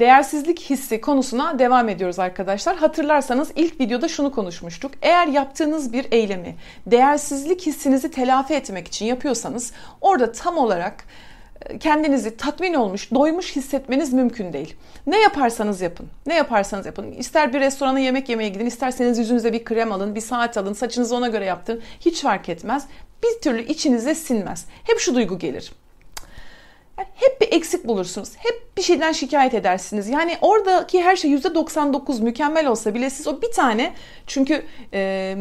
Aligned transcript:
Değersizlik 0.00 0.60
hissi 0.60 1.00
konusuna 1.00 1.58
devam 1.58 1.88
ediyoruz 1.88 2.18
arkadaşlar. 2.18 2.76
Hatırlarsanız 2.76 3.52
ilk 3.56 3.80
videoda 3.80 4.08
şunu 4.08 4.32
konuşmuştuk. 4.32 4.92
Eğer 5.02 5.26
yaptığınız 5.26 5.92
bir 5.92 6.06
eylemi 6.12 6.56
değersizlik 6.86 7.66
hissinizi 7.66 8.10
telafi 8.10 8.54
etmek 8.54 8.88
için 8.88 9.06
yapıyorsanız 9.06 9.72
orada 10.00 10.32
tam 10.32 10.58
olarak 10.58 11.04
e, 11.66 11.78
kendinizi 11.78 12.36
tatmin 12.36 12.74
olmuş, 12.74 13.10
doymuş 13.14 13.56
hissetmeniz 13.56 14.12
mümkün 14.12 14.52
değil. 14.52 14.74
Ne 15.06 15.20
yaparsanız 15.20 15.80
yapın. 15.80 16.06
Ne 16.26 16.34
yaparsanız 16.34 16.86
yapın. 16.86 17.12
İster 17.12 17.52
bir 17.52 17.60
restorana 17.60 18.00
yemek 18.00 18.28
yemeye 18.28 18.48
gidin, 18.48 18.66
isterseniz 18.66 19.18
yüzünüze 19.18 19.52
bir 19.52 19.64
krem 19.64 19.92
alın, 19.92 20.14
bir 20.14 20.20
saat 20.20 20.56
alın, 20.56 20.72
saçınızı 20.72 21.16
ona 21.16 21.28
göre 21.28 21.44
yaptırın. 21.44 21.82
Hiç 22.00 22.22
fark 22.22 22.48
etmez. 22.48 22.84
Bir 23.22 23.42
türlü 23.42 23.62
içinize 23.62 24.14
sinmez. 24.14 24.66
Hep 24.84 24.98
şu 24.98 25.14
duygu 25.14 25.38
gelir. 25.38 25.72
Hep 27.14 27.40
bir 27.40 27.52
eksik 27.52 27.86
bulursunuz. 27.86 28.28
Hep 28.36 28.76
bir 28.76 28.82
şeyden 28.82 29.12
şikayet 29.12 29.54
edersiniz. 29.54 30.08
Yani 30.08 30.36
oradaki 30.40 31.02
her 31.02 31.16
şey 31.16 31.34
%99 31.34 32.22
mükemmel 32.22 32.66
olsa 32.66 32.94
bile 32.94 33.10
siz 33.10 33.28
o 33.28 33.42
bir 33.42 33.52
tane 33.52 33.92
çünkü 34.26 34.62
e, 34.92 35.36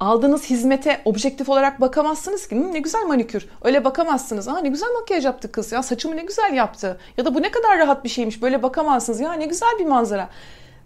aldığınız 0.00 0.50
hizmete 0.50 1.00
objektif 1.04 1.48
olarak 1.48 1.80
bakamazsınız 1.80 2.48
ki. 2.48 2.72
ne 2.72 2.78
güzel 2.78 3.02
manikür. 3.02 3.48
Öyle 3.62 3.84
bakamazsınız. 3.84 4.48
Aa 4.48 4.58
ne 4.58 4.68
güzel 4.68 4.88
makyaj 5.00 5.24
yaptı 5.24 5.52
kız 5.52 5.72
ya. 5.72 5.82
Saçımı 5.82 6.16
ne 6.16 6.22
güzel 6.22 6.52
yaptı. 6.52 6.98
Ya 7.16 7.24
da 7.24 7.34
bu 7.34 7.42
ne 7.42 7.50
kadar 7.50 7.78
rahat 7.78 8.04
bir 8.04 8.08
şeymiş. 8.08 8.42
Böyle 8.42 8.62
bakamazsınız. 8.62 9.20
Ya 9.20 9.32
ne 9.32 9.46
güzel 9.46 9.78
bir 9.78 9.86
manzara. 9.86 10.28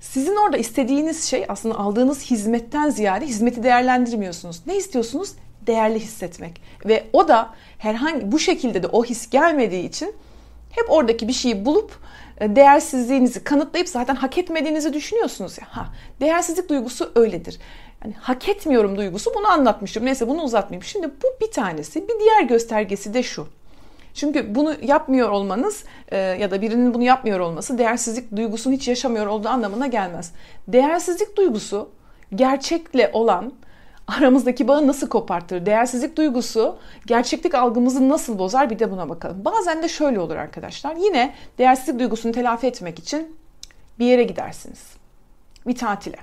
Sizin 0.00 0.36
orada 0.36 0.56
istediğiniz 0.56 1.24
şey 1.24 1.44
aslında 1.48 1.74
aldığınız 1.74 2.22
hizmetten 2.22 2.90
ziyade 2.90 3.26
hizmeti 3.26 3.62
değerlendirmiyorsunuz. 3.62 4.60
Ne 4.66 4.76
istiyorsunuz? 4.76 5.32
Değerli 5.66 6.00
hissetmek. 6.00 6.60
Ve 6.84 7.04
o 7.12 7.28
da 7.28 7.54
herhangi 7.78 8.32
bu 8.32 8.38
şekilde 8.38 8.82
de 8.82 8.86
o 8.86 9.04
his 9.04 9.30
gelmediği 9.30 9.88
için 9.88 10.14
hep 10.70 10.90
oradaki 10.90 11.28
bir 11.28 11.32
şeyi 11.32 11.64
bulup 11.64 11.98
e, 12.40 12.56
değersizliğinizi 12.56 13.44
kanıtlayıp 13.44 13.88
zaten 13.88 14.14
hak 14.14 14.38
etmediğinizi 14.38 14.92
düşünüyorsunuz 14.92 15.58
ya. 15.58 15.66
Ha, 15.70 15.86
değersizlik 16.20 16.68
duygusu 16.68 17.12
öyledir. 17.14 17.58
Yani 18.04 18.14
hak 18.20 18.48
etmiyorum 18.48 18.96
duygusu 18.96 19.32
bunu 19.34 19.46
anlatmıştım. 19.48 20.04
Neyse 20.04 20.28
bunu 20.28 20.42
uzatmayayım. 20.42 20.84
Şimdi 20.84 21.06
bu 21.06 21.46
bir 21.46 21.52
tanesi. 21.52 22.08
Bir 22.08 22.20
diğer 22.20 22.42
göstergesi 22.42 23.14
de 23.14 23.22
şu. 23.22 23.48
Çünkü 24.14 24.54
bunu 24.54 24.74
yapmıyor 24.82 25.28
olmanız 25.28 25.84
e, 26.08 26.16
ya 26.16 26.50
da 26.50 26.62
birinin 26.62 26.94
bunu 26.94 27.02
yapmıyor 27.02 27.40
olması 27.40 27.78
değersizlik 27.78 28.36
duygusunu 28.36 28.72
hiç 28.72 28.88
yaşamıyor 28.88 29.26
olduğu 29.26 29.48
anlamına 29.48 29.86
gelmez. 29.86 30.32
Değersizlik 30.68 31.36
duygusu 31.36 31.90
gerçekle 32.34 33.10
olan 33.12 33.52
aramızdaki 34.08 34.68
bağı 34.68 34.86
nasıl 34.86 35.08
kopartır? 35.08 35.66
Değersizlik 35.66 36.16
duygusu 36.16 36.78
gerçeklik 37.06 37.54
algımızı 37.54 38.08
nasıl 38.08 38.38
bozar? 38.38 38.70
Bir 38.70 38.78
de 38.78 38.90
buna 38.90 39.08
bakalım. 39.08 39.44
Bazen 39.44 39.82
de 39.82 39.88
şöyle 39.88 40.20
olur 40.20 40.36
arkadaşlar. 40.36 40.96
Yine 40.96 41.34
değersizlik 41.58 41.98
duygusunu 41.98 42.32
telafi 42.32 42.66
etmek 42.66 42.98
için 42.98 43.36
bir 43.98 44.06
yere 44.06 44.22
gidersiniz. 44.22 44.82
Bir 45.66 45.76
tatile. 45.76 46.16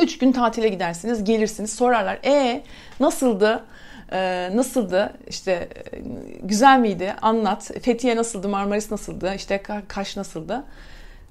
Üç 0.00 0.18
gün 0.18 0.32
tatile 0.32 0.68
gidersiniz, 0.68 1.24
gelirsiniz, 1.24 1.72
sorarlar. 1.72 2.18
E 2.24 2.62
nasıldı? 3.00 3.64
Ee, 4.12 4.50
nasıldı? 4.54 5.12
İşte 5.28 5.68
e, 5.92 5.98
güzel 6.42 6.78
miydi? 6.78 7.16
Anlat. 7.22 7.70
Fethiye 7.82 8.16
nasıldı? 8.16 8.48
Marmaris 8.48 8.90
nasıldı? 8.90 9.34
İşte 9.34 9.62
Kaş 9.88 10.16
nasıldı? 10.16 10.64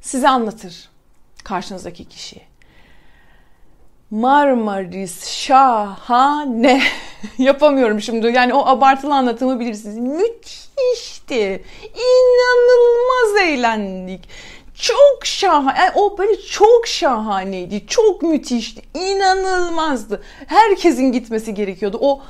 Size 0.02 0.30
anlatır 0.30 0.90
karşınızdaki 1.44 2.06
kişi. 2.06 2.49
Marmaris 4.12 5.28
şahane. 5.28 6.82
Yapamıyorum 7.38 8.02
şimdi. 8.02 8.28
Yani 8.28 8.54
o 8.54 8.66
abartılı 8.66 9.16
anlatımı 9.16 9.60
bilirsiniz. 9.60 9.98
Müthişti. 9.98 11.64
İnanılmaz 11.94 13.42
eğlendik. 13.42 14.30
Çok 14.76 15.26
şahane. 15.26 15.80
Yani 15.80 15.92
o 15.96 16.18
böyle 16.18 16.42
çok 16.42 16.88
şahaneydi. 16.88 17.88
Çok 17.88 18.22
müthişti. 18.22 18.82
İnanılmazdı. 18.94 20.24
Herkesin 20.48 21.12
gitmesi 21.12 21.54
gerekiyordu. 21.54 21.98
O 22.02 22.22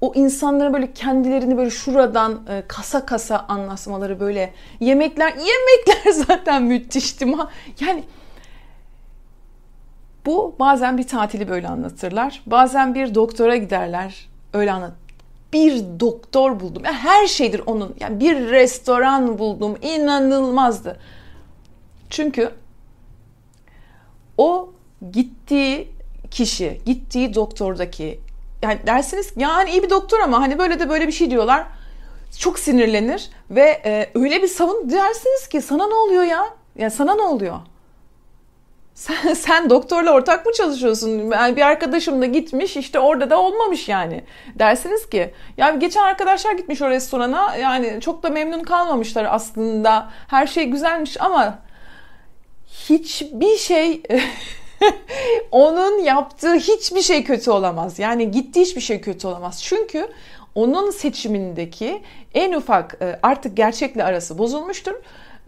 o 0.00 0.12
insanlara 0.14 0.72
böyle 0.72 0.92
kendilerini 0.92 1.56
böyle 1.56 1.70
şuradan 1.70 2.40
e, 2.48 2.62
kasa 2.68 3.06
kasa 3.06 3.44
anlatmaları 3.48 4.20
böyle 4.20 4.54
yemekler 4.80 5.32
yemekler 5.32 6.12
zaten 6.26 6.62
müthişti. 6.62 7.26
Yani 7.80 8.04
bu 10.26 10.56
bazen 10.58 10.98
bir 10.98 11.08
tatili 11.08 11.48
böyle 11.48 11.68
anlatırlar. 11.68 12.42
Bazen 12.46 12.94
bir 12.94 13.14
doktora 13.14 13.56
giderler. 13.56 14.28
Öyle 14.52 14.72
anlat. 14.72 14.92
Bir 15.52 15.84
doktor 16.00 16.60
buldum. 16.60 16.82
Yani 16.84 16.96
her 16.96 17.26
şeydir 17.26 17.62
onun. 17.66 17.94
Yani 18.00 18.20
bir 18.20 18.50
restoran 18.50 19.38
buldum. 19.38 19.76
İnanılmazdı. 19.82 21.00
Çünkü 22.10 22.50
o 24.38 24.72
gittiği 25.12 25.88
kişi, 26.30 26.80
gittiği 26.86 27.34
doktordaki 27.34 28.20
yani 28.62 28.78
dersiniz 28.86 29.32
yani 29.36 29.70
iyi 29.70 29.82
bir 29.82 29.90
doktor 29.90 30.18
ama 30.20 30.40
hani 30.40 30.58
böyle 30.58 30.80
de 30.80 30.88
böyle 30.88 31.06
bir 31.06 31.12
şey 31.12 31.30
diyorlar. 31.30 31.66
Çok 32.38 32.58
sinirlenir 32.58 33.30
ve 33.50 33.82
e, 33.84 34.10
öyle 34.14 34.42
bir 34.42 34.48
savun 34.48 34.90
dersiniz 34.90 35.48
ki 35.48 35.60
sana 35.60 35.86
ne 35.86 35.94
oluyor 35.94 36.22
ya? 36.22 36.44
Ya 36.76 36.90
sana 36.90 37.14
ne 37.14 37.22
oluyor? 37.22 37.58
Sen, 39.00 39.34
sen 39.34 39.70
doktorla 39.70 40.10
ortak 40.12 40.46
mı 40.46 40.52
çalışıyorsun? 40.52 41.30
Yani 41.30 41.56
bir 41.56 41.62
arkadaşım 41.62 42.22
da 42.22 42.26
gitmiş 42.26 42.76
işte 42.76 42.98
orada 42.98 43.30
da 43.30 43.40
olmamış 43.40 43.88
yani. 43.88 44.24
Dersiniz 44.54 45.10
ki 45.10 45.34
ya 45.56 45.70
geçen 45.70 46.02
arkadaşlar 46.02 46.52
gitmiş 46.52 46.82
o 46.82 46.90
restorana 46.90 47.56
yani 47.56 47.98
çok 48.00 48.22
da 48.22 48.28
memnun 48.28 48.62
kalmamışlar 48.62 49.26
aslında. 49.30 50.10
Her 50.28 50.46
şey 50.46 50.64
güzelmiş 50.64 51.20
ama 51.20 51.58
hiçbir 52.66 53.56
şey 53.56 54.02
onun 55.50 55.98
yaptığı 55.98 56.54
hiçbir 56.54 57.02
şey 57.02 57.24
kötü 57.24 57.50
olamaz. 57.50 57.98
Yani 57.98 58.30
gittiği 58.30 58.60
hiçbir 58.60 58.80
şey 58.80 59.00
kötü 59.00 59.26
olamaz. 59.26 59.62
Çünkü 59.62 60.08
onun 60.54 60.90
seçimindeki 60.90 62.02
en 62.34 62.52
ufak 62.52 62.96
e, 63.02 63.18
artık 63.22 63.56
gerçekle 63.56 64.04
arası 64.04 64.38
bozulmuştur. 64.38 64.94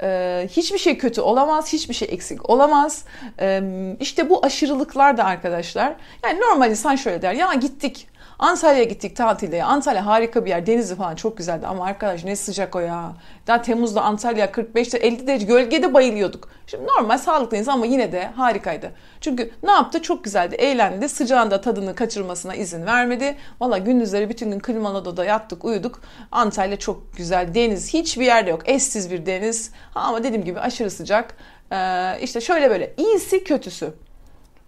E, 0.03 0.49
hiçbir 0.51 0.79
şey 0.79 0.99
kötü 0.99 1.21
olamaz, 1.21 1.73
hiçbir 1.73 1.95
şey 1.95 2.09
eksik 2.11 2.51
olamaz. 2.51 3.05
E, 3.41 3.63
işte 4.01 4.31
bu 4.31 4.47
aşırılıklar 4.47 5.17
da 5.17 5.25
arkadaşlar. 5.25 5.95
Yani 6.25 6.41
normal 6.41 6.71
insan 6.71 6.97
şöyle 6.97 7.23
der. 7.23 7.33
Ya 7.33 7.55
gittik 7.55 8.09
Antalya'ya 8.39 8.85
gittik 8.85 9.17
tatilde. 9.17 9.65
Antalya 9.65 10.07
harika 10.07 10.45
bir 10.45 10.51
yer. 10.51 10.67
Denizi 10.67 10.97
falan 10.97 11.15
çok 11.15 11.37
güzeldi. 11.37 11.67
Ama 11.67 11.85
arkadaş 11.85 12.25
ne 12.25 12.37
sıcak 12.37 12.77
o 12.77 12.81
ya. 12.81 13.13
Daha 13.47 13.63
Temmuz'da 13.63 14.03
Antalya 14.03 14.47
45'te 14.47 14.99
50 14.99 15.27
derece 15.27 15.47
gölgede 15.47 15.95
bayılıyorduk. 15.95 16.49
Şimdi 16.67 16.87
normal 16.87 17.19
sağlıklıyız 17.19 17.69
ama 17.69 17.87
yine 17.87 18.13
de 18.13 18.27
harikaydı. 18.27 18.93
Çünkü 19.21 19.51
ne 19.63 19.71
yaptı? 19.71 20.03
Çok 20.03 20.25
güzeldi. 20.25 20.55
Eğlendi. 20.55 21.09
Sıcağında 21.09 21.61
tadını 21.61 21.95
kaçırmasına 21.95 22.55
izin 22.55 22.87
vermedi. 22.87 23.37
Valla 23.61 23.79
gündüzleri 23.79 24.29
bütün 24.29 24.51
gün 24.51 24.61
klimalı 24.61 24.99
odada 24.99 25.25
yattık, 25.25 25.65
uyuduk. 25.65 26.01
Antalya 26.33 26.79
çok 26.79 27.17
güzel. 27.17 27.55
Deniz 27.55 27.95
hiçbir 27.95 28.25
yerde 28.25 28.51
yok. 28.51 28.69
Eşsiz 28.69 29.11
bir 29.11 29.27
deniz. 29.27 29.73
Ama 29.95 30.25
dediğim 30.25 30.45
gibi 30.45 30.61
aşırı 30.61 30.91
sıcak. 30.91 31.37
Ee, 31.73 32.19
işte 32.23 32.41
şöyle 32.41 32.71
böyle 32.71 32.95
iyisi 32.97 33.45
kötüsü. 33.45 33.95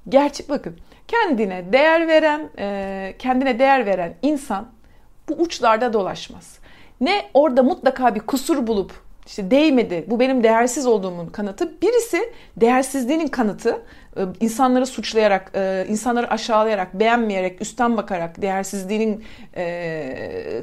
Gerçek 0.09 0.49
bakın 0.49 0.77
kendine 1.09 1.73
değer 1.73 2.09
veren, 2.09 2.51
e, 2.59 3.15
kendine 3.19 3.59
değer 3.59 3.87
veren 3.87 4.15
insan 4.23 4.69
bu 5.29 5.35
uçlarda 5.35 5.93
dolaşmaz. 5.93 6.59
Ne 7.01 7.23
orada 7.35 7.63
mutlaka 7.63 8.15
bir 8.15 8.21
kusur 8.21 8.67
bulup 8.67 8.93
işte 9.27 9.51
değmedi, 9.51 10.05
bu 10.07 10.21
benim 10.21 10.43
değersiz 10.43 10.87
olduğumun 10.87 11.27
kanıtı. 11.27 11.81
Birisi 11.83 12.33
değersizliğinin 12.57 13.29
kanıtı, 13.29 13.83
e, 14.17 14.21
insanları 14.41 14.87
suçlayarak, 14.87 15.51
e, 15.55 15.87
insanları 15.89 16.31
aşağılayarak, 16.31 16.95
beğenmeyerek, 16.95 17.61
üstten 17.61 17.97
bakarak 17.97 18.43
değersizliğinin 18.43 19.25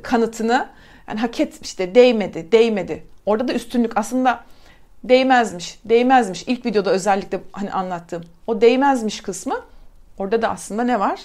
kanıtını 0.03 0.67
yani 1.07 1.19
hak 1.19 1.39
et 1.39 1.59
işte 1.61 1.95
değmedi, 1.95 2.51
değmedi. 2.51 3.03
Orada 3.25 3.47
da 3.47 3.53
üstünlük 3.53 3.97
aslında 3.97 4.43
değmezmiş, 5.03 5.79
değmezmiş. 5.85 6.43
İlk 6.47 6.65
videoda 6.65 6.91
özellikle 6.91 7.39
hani 7.51 7.71
anlattığım 7.71 8.23
o 8.47 8.61
değmezmiş 8.61 9.21
kısmı 9.21 9.61
Orada 10.21 10.41
da 10.41 10.49
aslında 10.49 10.83
ne 10.83 10.99
var? 10.99 11.21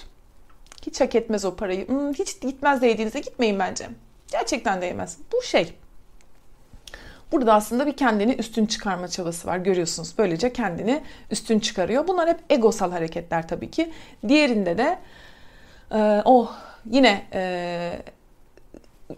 Hiç 0.85 1.01
hak 1.01 1.15
etmez 1.15 1.45
o 1.45 1.55
parayı. 1.55 1.87
Hmm, 1.87 2.13
hiç 2.13 2.41
gitmez 2.41 2.81
değdiğinizde 2.81 3.19
gitmeyin 3.19 3.59
bence. 3.59 3.89
Gerçekten 4.31 4.81
değmez. 4.81 5.17
Bu 5.33 5.41
şey. 5.41 5.73
Burada 7.31 7.53
aslında 7.53 7.85
bir 7.85 7.97
kendini 7.97 8.33
üstün 8.33 8.65
çıkarma 8.65 9.07
çabası 9.07 9.47
var. 9.47 9.57
Görüyorsunuz. 9.57 10.13
Böylece 10.17 10.53
kendini 10.53 11.03
üstün 11.31 11.59
çıkarıyor. 11.59 12.07
Bunlar 12.07 12.29
hep 12.29 12.39
egosal 12.49 12.91
hareketler 12.91 13.47
tabii 13.47 13.71
ki. 13.71 13.93
Diğerinde 14.27 14.77
de 14.77 14.99
e, 15.91 16.21
o 16.25 16.49
yine 16.85 17.25
e, 17.33 18.01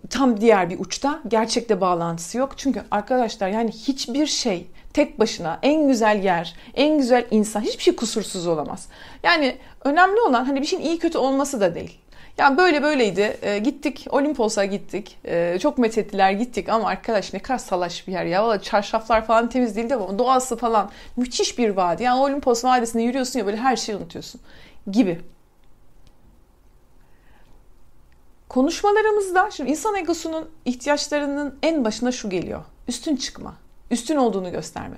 tam 0.10 0.42
diğer 0.42 0.70
bir 0.70 0.80
uçta 0.80 1.20
gerçekte 1.28 1.82
bağlantısı 1.82 2.38
yok. 2.38 2.58
Çünkü 2.58 2.84
arkadaşlar 2.92 3.48
yani 3.48 3.72
hiçbir 3.72 4.26
şey 4.28 4.68
tek 5.00 5.20
başına 5.20 5.60
en 5.64 5.88
güzel 5.88 6.24
yer, 6.24 6.56
en 6.74 6.98
güzel 6.98 7.26
insan 7.32 7.62
hiçbir 7.62 7.84
şey 7.84 7.96
kusursuz 7.96 8.48
olamaz. 8.48 8.88
Yani 9.24 9.58
önemli 9.84 10.20
olan 10.22 10.46
hani 10.46 10.62
bir 10.62 10.66
şeyin 10.66 10.84
iyi 10.84 11.00
kötü 11.00 11.18
olması 11.18 11.62
da 11.62 11.76
değil. 11.76 12.00
Yani 12.38 12.58
böyle 12.58 12.84
böyleydi. 12.84 13.38
E, 13.42 13.60
gittik 13.60 14.08
Olimpos'a 14.10 14.66
gittik. 14.66 15.18
E, 15.26 15.58
çok 15.62 15.78
methettiler 15.78 16.32
gittik 16.32 16.70
ama 16.70 16.88
arkadaş 16.88 17.34
ne 17.34 17.40
kadar 17.40 17.58
salaş 17.58 18.08
bir 18.08 18.12
yer 18.12 18.26
ya. 18.26 18.44
Valla 18.44 18.62
çarşaflar 18.62 19.26
falan 19.26 19.50
temiz 19.50 19.76
değildi 19.76 19.96
ama 19.96 20.20
doğası 20.20 20.58
falan 20.58 20.92
müthiş 21.18 21.58
bir 21.58 21.70
vadi. 21.70 22.04
Yani 22.04 22.22
Olimpos 22.22 22.66
vadisinde 22.66 23.04
yürüyorsun 23.04 23.40
ya 23.40 23.46
böyle 23.46 23.58
her 23.58 23.76
şeyi 23.76 23.98
unutuyorsun 23.98 24.42
gibi. 24.92 25.22
Konuşmalarımızda 28.50 29.52
şimdi 29.52 29.72
insan 29.72 29.96
egosunun 29.96 30.50
ihtiyaçlarının 30.66 31.60
en 31.64 31.86
başına 31.86 32.12
şu 32.12 32.30
geliyor. 32.30 32.64
Üstün 32.88 33.16
çıkma. 33.16 33.56
Üstün 33.92 34.16
olduğunu 34.16 34.52
gösterme. 34.52 34.98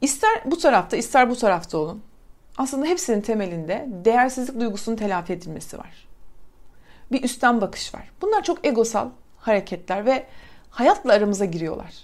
İster 0.00 0.42
bu 0.44 0.58
tarafta 0.58 0.96
ister 0.96 1.30
bu 1.30 1.36
tarafta 1.36 1.78
olun. 1.78 2.02
Aslında 2.58 2.86
hepsinin 2.86 3.20
temelinde 3.20 3.86
değersizlik 3.88 4.60
duygusunun 4.60 4.96
telafi 4.96 5.32
edilmesi 5.32 5.78
var. 5.78 6.08
Bir 7.12 7.24
üstten 7.24 7.60
bakış 7.60 7.94
var. 7.94 8.10
Bunlar 8.22 8.44
çok 8.44 8.66
egosal 8.66 9.08
hareketler 9.36 10.06
ve 10.06 10.26
hayatla 10.70 11.12
aramıza 11.12 11.44
giriyorlar. 11.44 11.94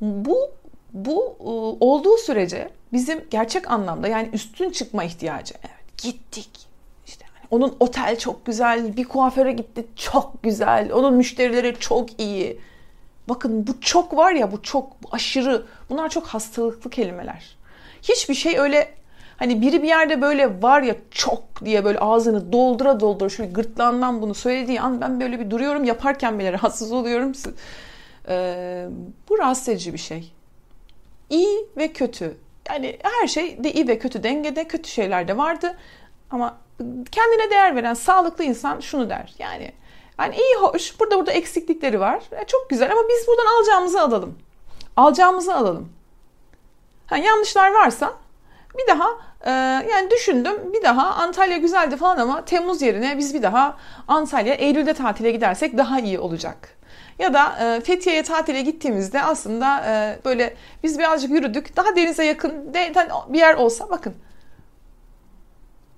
Bu 0.00 0.50
bu 0.92 1.36
e, 1.40 1.44
olduğu 1.84 2.16
sürece 2.16 2.70
bizim 2.92 3.24
gerçek 3.30 3.70
anlamda 3.70 4.08
yani 4.08 4.28
üstün 4.32 4.70
çıkma 4.70 5.04
ihtiyacı. 5.04 5.54
Evet, 5.60 6.02
gittik. 6.02 6.50
İşte 7.06 7.24
hani 7.34 7.46
onun 7.50 7.76
otel 7.80 8.18
çok 8.18 8.46
güzel, 8.46 8.96
bir 8.96 9.04
kuaföre 9.04 9.52
gitti 9.52 9.86
çok 9.96 10.42
güzel, 10.42 10.92
onun 10.92 11.14
müşterileri 11.14 11.76
çok 11.78 12.20
iyi. 12.20 12.60
Bakın 13.28 13.66
bu 13.66 13.80
çok 13.80 14.16
var 14.16 14.32
ya 14.32 14.52
bu 14.52 14.62
çok 14.62 15.02
bu 15.02 15.08
aşırı 15.12 15.66
bunlar 15.90 16.08
çok 16.08 16.26
hastalıklı 16.26 16.90
kelimeler. 16.90 17.56
Hiçbir 18.02 18.34
şey 18.34 18.58
öyle 18.58 18.94
hani 19.36 19.60
biri 19.60 19.82
bir 19.82 19.88
yerde 19.88 20.22
böyle 20.22 20.62
var 20.62 20.82
ya 20.82 20.96
çok 21.10 21.64
diye 21.64 21.84
böyle 21.84 21.98
ağzını 21.98 22.52
doldura 22.52 23.00
doldura 23.00 23.28
şöyle 23.28 23.50
gırtlağından 23.50 24.22
bunu 24.22 24.34
söylediği 24.34 24.80
an 24.80 25.00
ben 25.00 25.20
böyle 25.20 25.40
bir 25.40 25.50
duruyorum 25.50 25.84
yaparken 25.84 26.38
bile 26.38 26.52
rahatsız 26.62 26.92
oluyorum. 26.92 27.32
Ee, 28.28 28.86
bu 29.28 29.38
rahatsız 29.38 29.68
edici 29.68 29.92
bir 29.92 29.98
şey. 29.98 30.32
İyi 31.30 31.66
ve 31.76 31.92
kötü. 31.92 32.36
Yani 32.68 32.98
her 33.02 33.26
şey 33.26 33.64
de 33.64 33.72
iyi 33.72 33.88
ve 33.88 33.98
kötü 33.98 34.22
dengede. 34.22 34.68
Kötü 34.68 34.90
şeyler 34.90 35.28
de 35.28 35.36
vardı. 35.36 35.76
Ama 36.30 36.58
kendine 37.12 37.50
değer 37.50 37.76
veren 37.76 37.94
sağlıklı 37.94 38.44
insan 38.44 38.80
şunu 38.80 39.10
der. 39.10 39.34
Yani 39.38 39.72
yani 40.18 40.36
iyi 40.36 40.54
hoş 40.54 41.00
burada 41.00 41.18
burada 41.18 41.32
eksiklikleri 41.32 42.00
var. 42.00 42.22
E, 42.32 42.46
çok 42.46 42.70
güzel 42.70 42.92
ama 42.92 43.00
biz 43.08 43.26
buradan 43.28 43.46
alacağımızı 43.56 44.00
alalım. 44.00 44.38
Alacağımızı 44.96 45.54
alalım. 45.54 45.92
Ha, 47.06 47.16
yanlışlar 47.16 47.72
varsa 47.72 48.12
bir 48.78 48.86
daha 48.86 49.08
e, 49.44 49.50
yani 49.90 50.10
düşündüm 50.10 50.72
bir 50.72 50.82
daha 50.82 51.14
Antalya 51.14 51.56
güzeldi 51.56 51.96
falan 51.96 52.16
ama 52.16 52.44
Temmuz 52.44 52.82
yerine 52.82 53.18
biz 53.18 53.34
bir 53.34 53.42
daha 53.42 53.76
Antalya 54.08 54.54
Eylül'de 54.54 54.94
tatile 54.94 55.30
gidersek 55.30 55.78
daha 55.78 56.00
iyi 56.00 56.18
olacak. 56.18 56.68
Ya 57.18 57.34
da 57.34 57.58
e, 57.60 57.80
Fethiye'ye 57.80 58.22
tatile 58.22 58.60
gittiğimizde 58.62 59.22
aslında 59.22 59.84
e, 59.86 60.18
böyle 60.24 60.54
biz 60.82 60.98
birazcık 60.98 61.30
yürüdük 61.30 61.76
daha 61.76 61.96
denize 61.96 62.24
yakın 62.24 62.74
bir 63.28 63.38
yer 63.38 63.54
olsa 63.54 63.90
bakın 63.90 64.14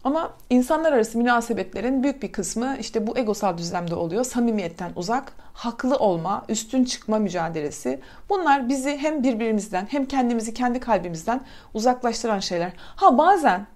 ama 0.04 0.32
insanlar 0.50 0.92
arası 0.92 1.18
münasebetlerin 1.18 2.02
büyük 2.02 2.22
bir 2.22 2.32
kısmı 2.32 2.76
işte 2.80 3.06
bu 3.06 3.18
egosal 3.18 3.58
düzlemde 3.58 3.94
oluyor. 3.94 4.24
Samimiyetten 4.24 4.92
uzak, 4.96 5.32
haklı 5.52 5.96
olma, 5.96 6.44
üstün 6.48 6.84
çıkma 6.84 7.18
mücadelesi. 7.18 8.00
Bunlar 8.28 8.68
bizi 8.68 8.96
hem 8.96 9.22
birbirimizden 9.22 9.86
hem 9.90 10.04
kendimizi 10.04 10.54
kendi 10.54 10.80
kalbimizden 10.80 11.40
uzaklaştıran 11.74 12.40
şeyler. 12.40 12.72
Ha 12.76 13.18
bazen 13.18 13.66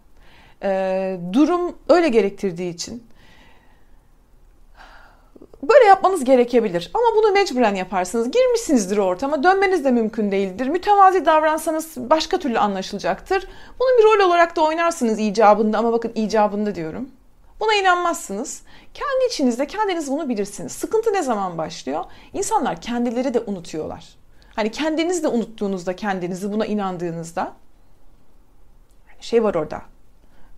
e, 0.63 1.21
durum 1.33 1.77
öyle 1.89 2.09
gerektirdiği 2.09 2.75
için 2.75 3.03
Böyle 5.63 5.85
yapmanız 5.85 6.25
gerekebilir 6.25 6.91
ama 6.95 7.07
bunu 7.17 7.33
mecburen 7.33 7.75
yaparsınız. 7.75 8.31
Girmişsinizdir 8.31 8.99
ortama, 8.99 9.43
dönmeniz 9.43 9.85
de 9.85 9.91
mümkün 9.91 10.33
değildir. 10.33 10.67
Mütevazi 10.69 11.27
davransanız 11.27 11.97
başka 11.97 12.39
türlü 12.39 12.59
anlaşılacaktır. 12.59 13.49
Bunu 13.81 13.89
bir 13.99 14.05
rol 14.05 14.29
olarak 14.29 14.57
da 14.57 14.63
oynarsınız 14.63 15.19
icabında 15.19 15.79
ama 15.79 15.93
bakın 15.93 16.13
icabında 16.15 16.75
diyorum. 16.75 17.09
Buna 17.61 17.75
inanmazsınız. 17.75 18.63
Kendi 18.95 19.25
içinizde 19.29 19.67
kendiniz 19.67 20.11
bunu 20.11 20.29
bilirsiniz. 20.29 20.73
Sıkıntı 20.73 21.13
ne 21.13 21.23
zaman 21.23 21.59
başlıyor? 21.59 22.05
İnsanlar 22.33 22.81
kendileri 22.81 23.35
de 23.35 23.41
unutuyorlar. 23.41 24.05
Hani 24.57 24.71
kendiniz 24.71 25.23
de 25.23 25.29
unuttuğunuzda 25.29 25.97
kendinizi 25.97 26.53
buna 26.53 26.67
inandığınızda 26.67 27.53
şey 29.21 29.45
var 29.45 29.55
orada. 29.55 29.83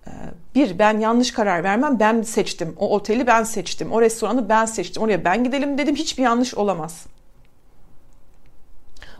Ee, 0.07 0.11
bir 0.55 0.79
ben 0.79 0.99
yanlış 0.99 1.33
karar 1.33 1.65
vermem 1.65 2.01
ben 2.01 2.23
seçtim. 2.23 2.75
O 2.79 2.95
oteli 2.95 3.27
ben 3.27 3.43
seçtim. 3.43 3.93
O 3.93 4.01
restoranı 4.01 4.49
ben 4.49 4.65
seçtim. 4.65 5.03
Oraya 5.03 5.25
ben 5.25 5.45
gidelim 5.45 5.79
dedim. 5.79 5.95
Hiçbir 5.97 6.23
yanlış 6.23 6.55
olamaz. 6.55 7.07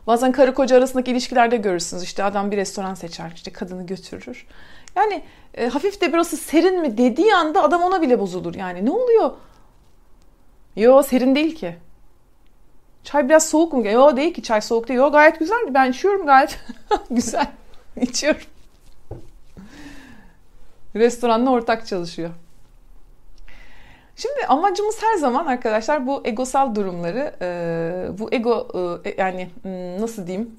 Bazen 0.07 0.33
karı 0.33 0.55
koca 0.55 0.77
arasındaki 0.77 1.11
ilişkilerde 1.11 1.57
görürsünüz. 1.57 2.03
İşte 2.03 2.25
adam 2.25 2.51
bir 2.51 2.57
restoran 2.57 2.95
seçer. 2.95 3.33
işte 3.35 3.53
kadını 3.53 3.87
götürür. 3.87 4.47
Yani 4.97 5.23
e, 5.55 5.69
hafif 5.69 6.01
de 6.01 6.13
burası 6.13 6.37
serin 6.37 6.81
mi 6.81 6.99
dediği 6.99 7.35
anda 7.35 7.63
adam 7.63 7.83
ona 7.83 8.03
bile 8.03 8.19
bozulur. 8.19 8.55
Yani 8.55 8.85
ne 8.87 8.91
oluyor? 8.91 9.31
Yo 10.77 11.03
serin 11.03 11.35
değil 11.35 11.55
ki. 11.55 11.77
Çay 13.05 13.29
biraz 13.29 13.49
soğuk 13.49 13.73
mu? 13.73 13.87
Yo 13.87 14.17
değil 14.17 14.35
ki 14.35 14.43
çay 14.43 14.61
soğuk 14.61 14.89
değil. 14.89 14.99
Yo 14.99 15.13
gayet 15.13 15.39
güzel. 15.39 15.75
Ben 15.75 15.91
içiyorum 15.91 16.27
gayet 16.27 16.59
güzel. 17.11 17.47
içiyorum. 18.01 18.41
Restoranla 20.97 21.51
ortak 21.51 21.87
çalışıyor. 21.87 22.31
Şimdi 24.17 24.47
amacımız 24.49 25.03
her 25.03 25.17
zaman 25.17 25.47
arkadaşlar 25.47 26.07
bu 26.07 26.23
egosal 26.25 26.75
durumları, 26.75 27.35
e, 27.43 28.19
bu 28.19 28.29
ego 28.33 28.69
e, 29.05 29.15
yani 29.19 29.51
hmm, 29.63 30.01
nasıl 30.01 30.27
diyeyim? 30.27 30.57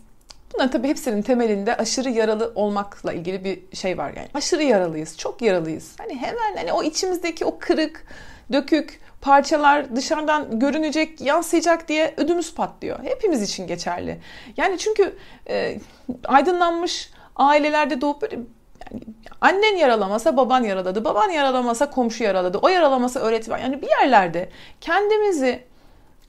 Bunların 0.54 0.72
tabii 0.72 0.88
hepsinin 0.88 1.22
temelinde 1.22 1.78
aşırı 1.78 2.10
yaralı 2.10 2.52
olmakla 2.56 3.14
ilgili 3.14 3.44
bir 3.44 3.78
şey 3.78 3.98
var 3.98 4.14
yani. 4.16 4.28
Aşırı 4.34 4.64
yaralıyız, 4.64 5.18
çok 5.18 5.42
yaralıyız. 5.42 5.96
Hani 5.98 6.16
hemen 6.16 6.58
hani 6.58 6.74
o 6.74 6.84
içimizdeki 6.84 7.46
o 7.46 7.58
kırık, 7.60 8.06
dökük 8.52 9.02
parçalar 9.22 9.96
dışarıdan 9.96 10.60
görünecek, 10.60 11.22
yansıyacak 11.22 11.88
diye 11.88 12.14
ödümüz 12.18 12.56
patlıyor. 12.56 13.00
Hepimiz 13.04 13.42
için 13.42 13.68
geçerli. 13.68 14.20
Yani 14.58 14.78
çünkü 14.78 15.16
e, 15.50 15.80
aydınlanmış 16.26 17.12
ailelerde 17.36 18.02
doğup 18.02 18.22
böyle 18.22 18.36
yani 18.36 18.46
annen 19.42 19.76
yaralamasa 19.76 20.38
baban 20.38 20.64
yaraladı, 20.64 21.06
baban 21.06 21.30
yaralamasa 21.30 21.90
komşu 21.90 22.24
yaraladı, 22.24 22.58
o 22.58 22.68
yaralamasa 22.68 23.20
öğretmen. 23.20 23.58
Yani 23.58 23.82
bir 23.82 23.90
yerlerde 23.90 24.50
kendimizi 24.82 25.64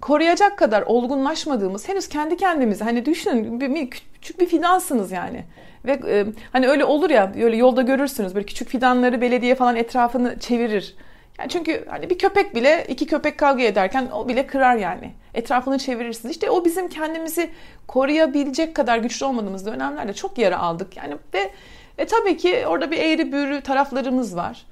koruyacak 0.00 0.59
kadar 0.59 0.83
olgunlaşmadığımız, 0.83 1.88
henüz 1.88 2.09
kendi 2.09 2.37
kendimizi 2.37 2.85
hani 2.85 3.07
düşünün 3.07 3.61
bir, 3.61 3.90
küçük 3.90 4.40
bir 4.40 4.47
fidansınız 4.47 5.12
yani. 5.12 5.45
Ve 5.85 5.92
e, 5.92 6.26
hani 6.52 6.69
öyle 6.69 6.85
olur 6.85 7.11
ya 7.11 7.33
öyle 7.42 7.57
yolda 7.57 7.83
görürsünüz 7.83 8.35
böyle 8.35 8.47
küçük 8.47 8.69
fidanları 8.69 9.21
belediye 9.21 9.54
falan 9.54 9.76
etrafını 9.76 10.38
çevirir. 10.38 10.95
Yani 11.38 11.49
çünkü 11.49 11.85
hani 11.88 12.11
bir 12.11 12.19
köpek 12.19 12.54
bile 12.54 12.87
iki 12.88 13.07
köpek 13.07 13.38
kavga 13.38 13.62
ederken 13.62 14.09
o 14.12 14.28
bile 14.28 14.47
kırar 14.47 14.76
yani. 14.76 15.12
Etrafını 15.35 15.78
çevirirsiniz. 15.78 16.33
İşte 16.33 16.50
o 16.50 16.64
bizim 16.64 16.88
kendimizi 16.88 17.50
koruyabilecek 17.87 18.75
kadar 18.75 18.99
güçlü 18.99 19.26
olmadığımız 19.26 19.66
dönemlerde 19.66 20.12
çok 20.12 20.38
yara 20.38 20.59
aldık. 20.59 20.97
Yani 20.97 21.14
ve 21.35 21.50
e 21.99 22.07
tabii 22.07 22.37
ki 22.37 22.65
orada 22.67 22.91
bir 22.91 22.99
eğri 22.99 23.33
büğrü 23.33 23.61
taraflarımız 23.61 24.37
var. 24.37 24.67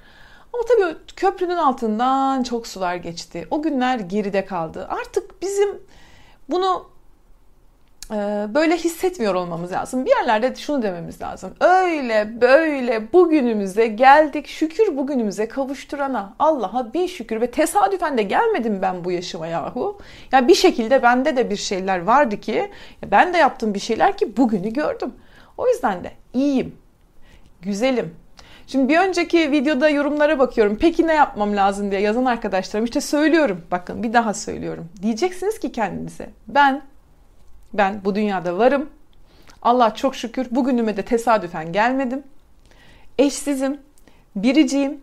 Ama 0.53 0.63
tabii 0.69 0.97
köprünün 1.17 1.57
altından 1.57 2.43
çok 2.43 2.67
sular 2.67 2.95
geçti. 2.95 3.47
O 3.51 3.63
günler 3.63 3.99
geride 3.99 4.45
kaldı. 4.45 4.87
Artık 4.91 5.43
bizim 5.43 5.83
bunu 6.49 6.87
e, 8.11 8.47
böyle 8.55 8.77
hissetmiyor 8.77 9.35
olmamız 9.35 9.73
lazım. 9.73 10.05
Bir 10.05 10.11
yerlerde 10.11 10.55
şunu 10.55 10.83
dememiz 10.83 11.23
lazım. 11.23 11.55
Öyle 11.61 12.41
böyle 12.41 13.13
bugünümüze 13.13 13.87
geldik. 13.87 14.47
Şükür 14.47 14.97
bugünümüze 14.97 15.49
kavuşturana. 15.49 16.35
Allah'a 16.39 16.95
bir 16.95 17.09
şükür 17.09 17.41
ve 17.41 17.51
tesadüfen 17.51 18.19
de 18.19 18.23
gelmedim 18.23 18.83
ben 18.83 19.05
bu 19.05 19.13
yaşıma 19.13 19.47
yahu. 19.47 19.99
Ya 20.01 20.39
yani 20.39 20.49
bir 20.49 20.55
şekilde 20.55 21.03
bende 21.03 21.37
de 21.37 21.51
bir 21.51 21.57
şeyler 21.57 21.99
vardı 21.99 22.41
ki 22.41 22.71
ben 23.11 23.35
de 23.35 23.39
yaptım 23.39 23.75
bir 23.75 23.81
şeyler 23.81 24.17
ki 24.17 24.37
bugünü 24.37 24.73
gördüm. 24.73 25.15
O 25.57 25.69
yüzden 25.69 26.05
de 26.05 26.13
iyiyim. 26.35 26.80
Güzelim. 27.63 28.15
Şimdi 28.67 28.89
bir 28.89 28.99
önceki 28.99 29.53
videoda 29.53 29.89
yorumlara 29.89 30.39
bakıyorum. 30.39 30.79
Peki 30.81 31.07
ne 31.07 31.15
yapmam 31.15 31.57
lazım 31.57 31.91
diye 31.91 32.01
yazan 32.01 32.25
arkadaşlarım 32.25 32.85
işte 32.85 33.01
söylüyorum. 33.01 33.63
Bakın 33.71 34.03
bir 34.03 34.13
daha 34.13 34.35
söylüyorum. 34.35 34.89
Diyeceksiniz 35.03 35.61
ki 35.61 35.73
kendinize 35.73 36.31
ben 36.49 36.83
ben 37.73 38.01
bu 38.05 38.15
dünyada 38.15 38.59
varım. 38.59 38.91
Allah 39.63 39.95
çok 39.95 40.17
şükür 40.17 40.47
bugünüme 40.51 40.97
de 40.97 41.03
tesadüfen 41.03 41.73
gelmedim. 41.73 42.23
Eşsizim, 43.19 43.81
biriciyim 44.37 45.01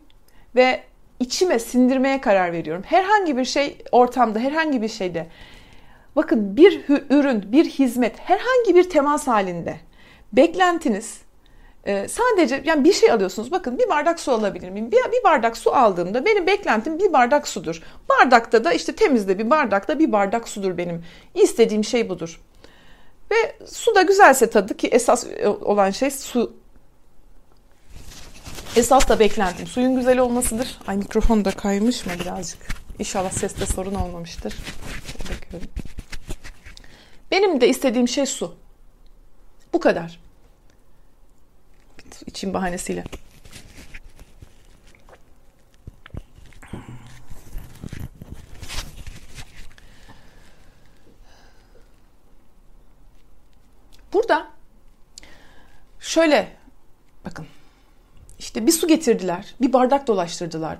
ve 0.55 0.83
içime 1.19 1.59
sindirmeye 1.59 2.21
karar 2.21 2.51
veriyorum. 2.51 2.83
Herhangi 2.85 3.37
bir 3.37 3.45
şey 3.45 3.77
ortamda, 3.91 4.39
herhangi 4.39 4.81
bir 4.81 4.87
şeyde. 4.87 5.27
Bakın 6.15 6.57
bir 6.57 6.83
ürün, 7.09 7.51
bir 7.51 7.65
hizmet, 7.65 8.19
herhangi 8.19 8.75
bir 8.75 8.89
temas 8.89 9.27
halinde 9.27 9.75
beklentiniz 10.33 11.26
Ee, 11.87 12.07
sadece 12.07 12.61
yani 12.65 12.83
bir 12.83 12.93
şey 12.93 13.11
alıyorsunuz. 13.11 13.51
Bakın 13.51 13.79
bir 13.79 13.89
bardak 13.89 14.19
su 14.19 14.31
alabilir 14.31 14.69
miyim? 14.69 14.91
Bir, 14.91 14.97
bir 14.97 15.23
bardak 15.23 15.57
su 15.57 15.75
aldığımda 15.75 16.25
benim 16.25 16.47
beklentim 16.47 16.99
bir 16.99 17.13
bardak 17.13 17.47
sudur. 17.47 17.81
Bardakta 18.09 18.63
da 18.63 18.73
işte 18.73 18.95
temizde 18.95 19.39
bir 19.39 19.49
bardakta 19.49 19.99
bir 19.99 20.11
bardak 20.11 20.49
sudur 20.49 20.77
benim. 20.77 21.05
İstediğim 21.35 21.83
şey 21.83 22.09
budur. 22.09 22.41
Ve 23.31 23.55
su 23.65 23.95
da 23.95 24.01
güzelse 24.01 24.49
tadı 24.49 24.77
ki 24.77 24.87
esas 24.87 25.25
olan 25.61 25.91
şey 25.91 26.11
su. 26.11 26.53
Esas 28.75 29.09
da 29.09 29.19
beklentim 29.19 29.67
suyun 29.67 29.95
güzel 29.95 30.19
olmasıdır. 30.19 30.77
Ay 30.87 30.97
mikrofon 30.97 31.45
da 31.45 31.51
kaymış 31.51 32.05
mı 32.05 32.11
birazcık? 32.19 32.59
İnşallah 32.99 33.31
seste 33.31 33.65
sorun 33.65 33.95
olmamıştır. 33.95 34.55
Bakıyorum. 35.19 35.69
Benim 37.31 37.61
de 37.61 37.69
istediğim 37.69 38.07
şey 38.07 38.25
su. 38.25 38.55
Bu 39.73 39.79
kadar. 39.79 40.26
İçim 42.27 42.53
bahanesiyle. 42.53 43.03
Burada 54.13 54.47
şöyle 55.99 56.57
bakın 57.25 57.47
işte 58.39 58.67
bir 58.67 58.71
su 58.71 58.87
getirdiler, 58.87 59.55
bir 59.61 59.73
bardak 59.73 60.07
dolaştırdılar. 60.07 60.77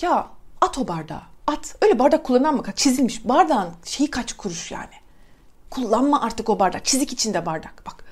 Ya 0.00 0.30
at 0.60 0.78
o 0.78 0.88
bardağı, 0.88 1.22
at. 1.46 1.76
Öyle 1.82 1.98
bardak 1.98 2.24
kullanan 2.24 2.54
mı? 2.54 2.62
Çizilmiş. 2.76 3.28
Bardağın 3.28 3.74
şeyi 3.84 4.10
kaç 4.10 4.32
kuruş 4.32 4.72
yani. 4.72 4.94
Kullanma 5.70 6.22
artık 6.22 6.48
o 6.48 6.58
bardak. 6.58 6.84
Çizik 6.84 7.12
içinde 7.12 7.46
bardak. 7.46 7.82
Bak. 7.86 8.07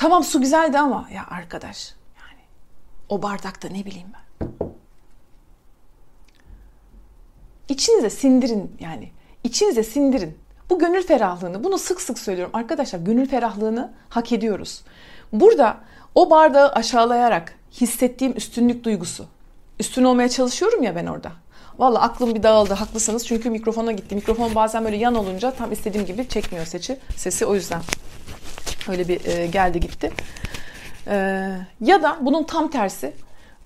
Tamam 0.00 0.24
su 0.24 0.40
güzeldi 0.40 0.78
ama 0.78 1.08
ya 1.14 1.26
arkadaş 1.30 1.94
yani 2.16 2.40
o 3.08 3.22
bardakta 3.22 3.68
ne 3.68 3.84
bileyim 3.84 4.08
ben. 4.14 4.56
İçinize 7.68 8.10
sindirin 8.10 8.76
yani. 8.80 9.10
İçinize 9.44 9.82
sindirin. 9.82 10.38
Bu 10.70 10.78
gönül 10.78 11.02
ferahlığını, 11.02 11.64
bunu 11.64 11.78
sık 11.78 12.00
sık 12.00 12.18
söylüyorum. 12.18 12.56
Arkadaşlar 12.56 12.98
gönül 12.98 13.28
ferahlığını 13.28 13.92
hak 14.08 14.32
ediyoruz. 14.32 14.82
Burada 15.32 15.76
o 16.14 16.30
bardağı 16.30 16.68
aşağılayarak 16.72 17.58
hissettiğim 17.72 18.36
üstünlük 18.36 18.84
duygusu. 18.84 19.26
Üstün 19.80 20.04
olmaya 20.04 20.28
çalışıyorum 20.28 20.82
ya 20.82 20.96
ben 20.96 21.06
orada. 21.06 21.32
Valla 21.78 22.00
aklım 22.00 22.34
bir 22.34 22.42
dağıldı 22.42 22.74
haklısınız 22.74 23.26
çünkü 23.26 23.50
mikrofona 23.50 23.92
gitti. 23.92 24.14
Mikrofon 24.14 24.54
bazen 24.54 24.84
böyle 24.84 24.96
yan 24.96 25.14
olunca 25.14 25.50
tam 25.50 25.72
istediğim 25.72 26.06
gibi 26.06 26.28
çekmiyor 26.28 26.66
sesi. 26.66 26.98
Sesi 27.16 27.46
o 27.46 27.54
yüzden 27.54 27.80
öyle 28.90 29.08
bir 29.08 29.24
e, 29.24 29.46
geldi 29.46 29.80
gitti. 29.80 30.12
E, 31.06 31.16
ya 31.80 32.02
da 32.02 32.18
bunun 32.20 32.44
tam 32.44 32.70
tersi. 32.70 33.12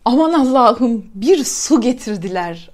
Aman 0.04 0.33
Allah'ım 0.33 1.07
bir 1.14 1.45
su 1.45 1.81
getirdiler. 1.81 2.71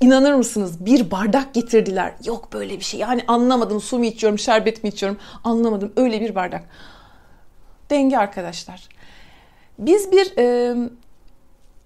İnanır 0.00 0.34
mısınız? 0.34 0.86
Bir 0.86 1.10
bardak 1.10 1.54
getirdiler. 1.54 2.12
Yok 2.24 2.52
böyle 2.52 2.78
bir 2.78 2.84
şey. 2.84 3.00
Yani 3.00 3.24
anlamadım 3.28 3.80
su 3.80 3.98
mu 3.98 4.04
içiyorum, 4.04 4.38
şerbet 4.38 4.84
mi 4.84 4.88
içiyorum 4.88 5.18
anlamadım. 5.44 5.92
Öyle 5.96 6.20
bir 6.20 6.34
bardak. 6.34 6.64
Denge 7.90 8.18
arkadaşlar. 8.18 8.88
Biz 9.78 10.12
bir 10.12 10.32
e, 10.38 10.76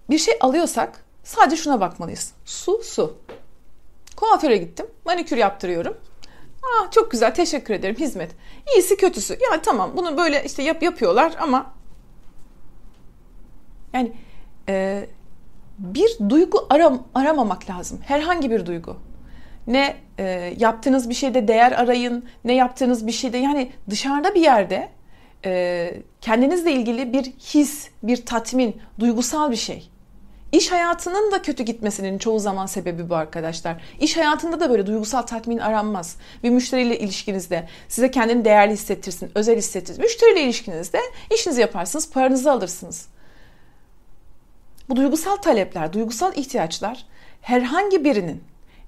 bir 0.09 0.17
şey 0.17 0.33
alıyorsak 0.41 1.05
sadece 1.23 1.55
şuna 1.55 1.79
bakmalıyız. 1.79 2.33
Su, 2.45 2.81
su. 2.83 3.17
Kuaföre 4.15 4.57
gittim. 4.57 4.85
Manikür 5.05 5.37
yaptırıyorum. 5.37 5.97
Aa, 6.63 6.91
çok 6.91 7.11
güzel 7.11 7.33
teşekkür 7.33 7.73
ederim 7.73 7.95
hizmet. 7.95 8.31
İyisi 8.75 8.97
kötüsü. 8.97 9.33
Ya 9.33 9.61
tamam 9.61 9.91
bunu 9.97 10.17
böyle 10.17 10.43
işte 10.43 10.63
yap 10.63 10.83
yapıyorlar 10.83 11.33
ama 11.39 11.73
yani 13.93 14.11
e, 14.69 15.05
bir 15.79 16.17
duygu 16.29 16.67
aram, 16.69 17.03
aramamak 17.15 17.69
lazım. 17.69 17.99
Herhangi 18.05 18.51
bir 18.51 18.65
duygu. 18.65 18.97
Ne 19.67 19.95
e, 20.19 20.53
yaptığınız 20.57 21.09
bir 21.09 21.13
şeyde 21.13 21.47
değer 21.47 21.71
arayın, 21.71 22.25
ne 22.45 22.53
yaptığınız 22.53 23.07
bir 23.07 23.11
şeyde 23.11 23.37
yani 23.37 23.71
dışarıda 23.89 24.35
bir 24.35 24.41
yerde 24.41 24.89
e, 25.45 25.93
kendinizle 26.21 26.71
ilgili 26.71 27.13
bir 27.13 27.23
his, 27.23 27.89
bir 28.03 28.25
tatmin, 28.25 28.81
duygusal 28.99 29.51
bir 29.51 29.55
şey. 29.55 29.89
İş 30.53 30.71
hayatının 30.71 31.31
da 31.31 31.41
kötü 31.41 31.63
gitmesinin 31.63 32.17
çoğu 32.17 32.39
zaman 32.39 32.65
sebebi 32.65 33.09
bu 33.09 33.15
arkadaşlar. 33.15 33.81
İş 33.99 34.17
hayatında 34.17 34.59
da 34.59 34.69
böyle 34.69 34.85
duygusal 34.85 35.21
tatmin 35.21 35.57
aranmaz. 35.57 36.17
Bir 36.43 36.49
müşteriyle 36.49 36.99
ilişkinizde 36.99 37.67
size 37.87 38.11
kendini 38.11 38.45
değerli 38.45 38.73
hissettirsin, 38.73 39.31
özel 39.35 39.57
hissettirsin. 39.57 40.03
Müşteriyle 40.03 40.41
ilişkinizde 40.41 40.99
işinizi 41.33 41.61
yaparsınız, 41.61 42.11
paranızı 42.11 42.51
alırsınız. 42.51 43.07
Bu 44.89 44.95
duygusal 44.95 45.35
talepler, 45.35 45.93
duygusal 45.93 46.37
ihtiyaçlar 46.37 47.05
herhangi 47.41 48.03
birinin 48.03 48.43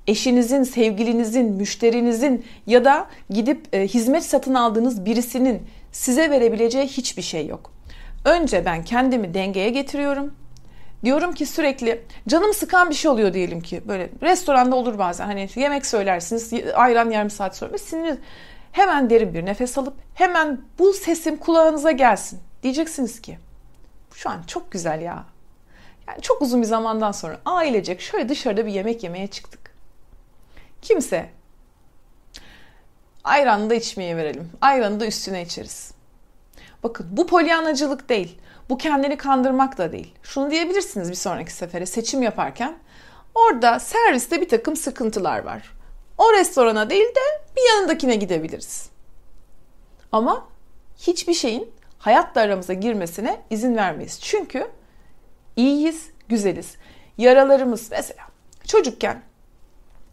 eşinizin, 0.08 0.64
sevgilinizin, 0.64 1.46
müşterinizin 1.46 2.46
ya 2.68 2.86
da 2.86 3.08
gidip 3.30 3.76
e, 3.76 3.88
hizmet 3.88 4.26
satın 4.26 4.54
aldığınız 4.54 5.06
birisinin 5.06 5.62
size 5.92 6.30
verebileceği 6.30 6.88
hiçbir 6.88 7.22
şey 7.22 7.48
yok. 7.48 7.72
Önce 8.26 8.66
ben 8.66 8.84
kendimi 8.84 9.34
dengeye 9.34 9.70
getiriyorum 9.70 10.34
Diyorum 11.06 11.34
ki 11.34 11.46
sürekli 11.46 12.06
canım 12.28 12.54
sıkan 12.54 12.90
bir 12.90 12.96
şey 12.96 13.12
oluyor 13.12 13.34
diyelim 13.34 13.62
ki 13.62 13.82
böyle 13.88 14.10
restoranda 14.22 14.76
olur 14.76 14.98
bazen 14.98 15.26
hani 15.26 15.50
yemek 15.56 15.86
söylersiniz 15.86 16.54
ayran 16.74 17.10
yarım 17.10 17.30
saat 17.30 17.58
sonra 17.58 17.78
sinir 17.78 18.18
hemen 18.72 19.10
derin 19.10 19.34
bir 19.34 19.46
nefes 19.46 19.78
alıp 19.78 19.94
hemen 20.14 20.62
bu 20.80 20.94
sesim 20.94 21.38
kulağınıza 21.38 21.92
gelsin 21.92 22.40
diyeceksiniz 22.64 23.22
ki 23.22 23.38
şu 24.14 24.30
an 24.30 24.44
çok 24.48 24.72
güzel 24.72 25.02
ya. 25.02 25.26
Yani 26.08 26.22
çok 26.22 26.42
uzun 26.42 26.62
bir 26.62 26.68
zamandan 26.68 27.12
sonra 27.12 27.40
ailecek 27.46 28.02
şöyle 28.02 28.30
dışarıda 28.30 28.66
bir 28.66 28.72
yemek 28.72 29.04
yemeye 29.04 29.28
çıktık. 29.28 29.76
Kimse 30.82 31.30
ayranı 33.24 33.70
da 33.70 33.76
içmeye 33.76 34.18
verelim. 34.18 34.52
Ayranı 34.62 35.00
da 35.00 35.06
üstüne 35.06 35.42
içeriz. 35.42 35.92
Bakın 36.84 37.08
bu 37.12 37.28
polyanacılık 37.28 38.10
değil. 38.10 38.38
Bu 38.70 38.78
kendini 38.78 39.18
kandırmak 39.18 39.78
da 39.78 39.92
değil. 39.92 40.14
Şunu 40.24 40.52
diyebilirsiniz 40.52 41.10
bir 41.10 41.16
sonraki 41.16 41.54
sefere 41.54 41.86
seçim 41.86 42.22
yaparken. 42.22 42.78
Orada 43.36 43.80
serviste 43.80 44.42
bir 44.42 44.50
takım 44.50 44.76
sıkıntılar 44.76 45.44
var. 45.44 45.74
O 46.18 46.34
restorana 46.34 46.90
değil 46.90 47.08
de 47.08 47.44
bir 47.56 47.76
yanındakine 47.76 48.16
gidebiliriz. 48.16 48.90
Ama 50.12 50.48
hiçbir 50.98 51.34
şeyin 51.34 51.72
hayatla 52.00 52.42
aramıza 52.42 52.74
girmesine 52.74 53.42
izin 53.50 53.76
vermeyiz. 53.76 54.20
Çünkü 54.22 54.68
iyiyiz, 55.56 56.10
güzeliz. 56.30 56.76
Yaralarımız 57.18 57.92
mesela 57.92 58.24
çocukken 58.68 59.22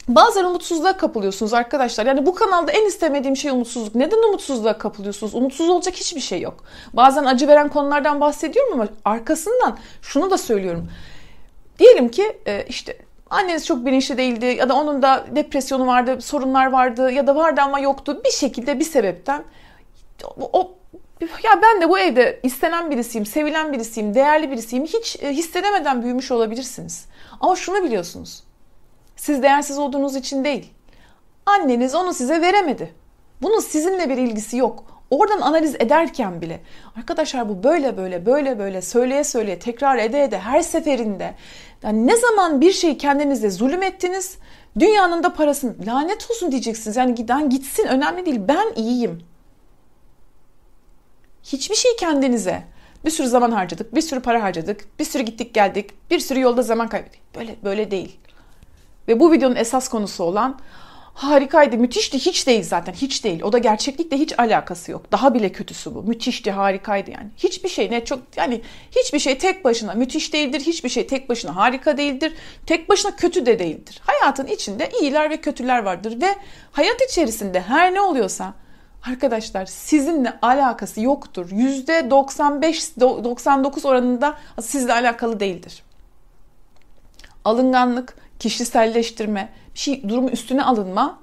Bazen 0.09 0.45
umutsuzluğa 0.45 0.97
kapılıyorsunuz 0.97 1.55
arkadaşlar. 1.55 2.07
Yani 2.07 2.27
bu 2.27 2.35
kanalda 2.35 2.73
en 2.73 2.87
istemediğim 2.87 3.37
şey 3.37 3.51
umutsuzluk. 3.51 3.95
Neden 3.95 4.29
umutsuzluğa 4.29 4.79
kapılıyorsunuz? 4.79 5.35
Umutsuz 5.35 5.69
olacak 5.69 5.95
hiçbir 5.95 6.21
şey 6.21 6.41
yok. 6.41 6.65
Bazen 6.93 7.25
acı 7.25 7.49
veren 7.49 7.69
konulardan 7.69 8.21
bahsediyorum 8.21 8.73
ama 8.73 8.89
arkasından 9.05 9.79
şunu 10.03 10.31
da 10.31 10.39
söylüyorum. 10.39 10.89
Diyelim 11.79 12.09
ki 12.09 12.37
e, 12.47 12.65
işte 12.69 12.99
anneniz 13.31 13.67
çok 13.67 13.87
bilinçli 13.87 14.19
değildi 14.19 14.47
ya 14.47 14.69
da 14.69 14.75
onun 14.75 15.03
da 15.03 15.25
depresyonu 15.31 15.87
vardı, 15.87 16.21
sorunlar 16.21 16.67
vardı 16.73 17.13
ya 17.13 17.27
da 17.27 17.37
vardı 17.37 17.61
ama 17.61 17.81
yoktu. 17.81 18.21
Bir 18.25 18.31
şekilde 18.31 18.79
bir 18.79 18.85
sebepten 18.85 19.45
o 20.53 20.75
ya 21.43 21.63
ben 21.63 21.81
de 21.81 21.89
bu 21.89 21.99
evde 21.99 22.41
istenen 22.43 22.91
birisiyim, 22.91 23.27
sevilen 23.27 23.73
birisiyim, 23.73 24.15
değerli 24.15 24.51
birisiyim. 24.51 24.85
Hiç 24.85 25.17
e, 25.23 25.31
hissedemeden 25.31 26.03
büyümüş 26.03 26.31
olabilirsiniz. 26.31 27.05
Ama 27.41 27.57
şunu 27.57 27.85
biliyorsunuz. 27.85 28.43
Siz 29.23 29.43
değersiz 29.43 29.79
olduğunuz 29.79 30.17
için 30.17 30.45
değil. 30.45 30.73
Anneniz 31.47 31.95
onu 31.95 32.15
size 32.15 32.41
veremedi. 32.41 32.95
Bunun 33.43 33.61
sizinle 33.61 34.09
bir 34.09 34.17
ilgisi 34.17 34.57
yok. 34.57 34.85
Oradan 35.11 35.41
analiz 35.41 35.75
ederken 35.75 36.41
bile 36.41 36.61
arkadaşlar 36.97 37.49
bu 37.49 37.63
böyle 37.63 37.97
böyle 37.97 38.27
böyle 38.27 38.59
böyle 38.59 38.83
söyleye 38.83 39.25
söyleye 39.25 39.59
tekrar 39.59 39.99
ede 39.99 40.25
ede 40.25 40.39
her 40.39 40.61
seferinde 40.61 41.35
yani 41.83 42.07
ne 42.07 42.17
zaman 42.17 42.61
bir 42.61 42.73
şeyi 42.73 42.99
kendinize 42.99 43.51
zulüm 43.51 43.83
ettiniz 43.83 44.39
dünyanın 44.79 45.23
da 45.23 45.35
parasını 45.35 45.87
lanet 45.87 46.31
olsun 46.31 46.51
diyeceksiniz. 46.51 46.97
Yani 46.97 47.15
giden 47.15 47.51
gitsin 47.51 47.87
önemli 47.87 48.27
değil 48.27 48.41
ben 48.49 48.73
iyiyim. 48.77 49.23
Hiçbir 51.43 51.77
şey 51.77 51.97
kendinize 51.97 52.63
bir 53.05 53.11
sürü 53.11 53.29
zaman 53.29 53.51
harcadık, 53.51 53.95
bir 53.95 54.01
sürü 54.01 54.21
para 54.21 54.43
harcadık, 54.43 54.99
bir 54.99 55.05
sürü 55.05 55.23
gittik 55.23 55.55
geldik, 55.55 55.91
bir 56.11 56.19
sürü 56.19 56.41
yolda 56.41 56.63
zaman 56.63 56.89
kaybettik. 56.89 57.21
Böyle 57.35 57.57
böyle 57.65 57.91
değil. 57.91 58.19
Ve 59.09 59.21
bu 59.21 59.33
videonun 59.33 59.57
esas 59.57 59.89
konusu 59.89 60.25
olan 60.25 60.59
harikaydı, 61.15 61.77
müthişti, 61.77 62.19
hiç 62.19 62.47
değil 62.47 62.63
zaten, 62.63 62.93
hiç 62.93 63.25
değil. 63.25 63.43
O 63.43 63.53
da 63.53 63.59
gerçeklikle 63.59 64.19
hiç 64.19 64.39
alakası 64.39 64.93
yok. 64.93 65.13
Daha 65.13 65.35
bile 65.35 65.53
kötüsü 65.53 65.95
bu. 65.95 66.03
Müthişti, 66.03 66.51
harikaydı 66.51 67.11
yani. 67.11 67.31
Hiçbir 67.37 67.69
şey 67.69 67.91
ne 67.91 68.05
çok 68.05 68.19
yani 68.37 68.61
hiçbir 68.97 69.19
şey 69.19 69.39
tek 69.39 69.65
başına 69.65 69.95
müthiş 69.95 70.33
değildir. 70.33 70.61
Hiçbir 70.61 70.89
şey 70.89 71.07
tek 71.07 71.29
başına 71.29 71.57
harika 71.57 71.97
değildir. 71.97 72.33
Tek 72.67 72.89
başına 72.89 73.17
kötü 73.17 73.47
de 73.47 73.59
değildir. 73.59 74.01
Hayatın 74.07 74.47
içinde 74.47 74.91
iyiler 75.01 75.31
ve 75.31 75.37
kötüler 75.37 75.83
vardır 75.83 76.21
ve 76.21 76.35
hayat 76.73 77.03
içerisinde 77.11 77.61
her 77.61 77.95
ne 77.95 78.01
oluyorsa 78.01 78.55
Arkadaşlar 79.07 79.67
sizinle 79.67 80.39
alakası 80.43 81.01
yoktur. 81.01 81.51
%95-99 81.51 83.89
oranında 83.89 84.39
sizle 84.61 84.93
alakalı 84.93 85.41
değildir. 85.41 85.83
Alınganlık, 87.45 88.17
kişiselleştirme, 88.43 89.49
bir 89.75 89.79
şey 89.79 90.09
durumu 90.09 90.31
üstüne 90.31 90.65
alınma. 90.65 91.19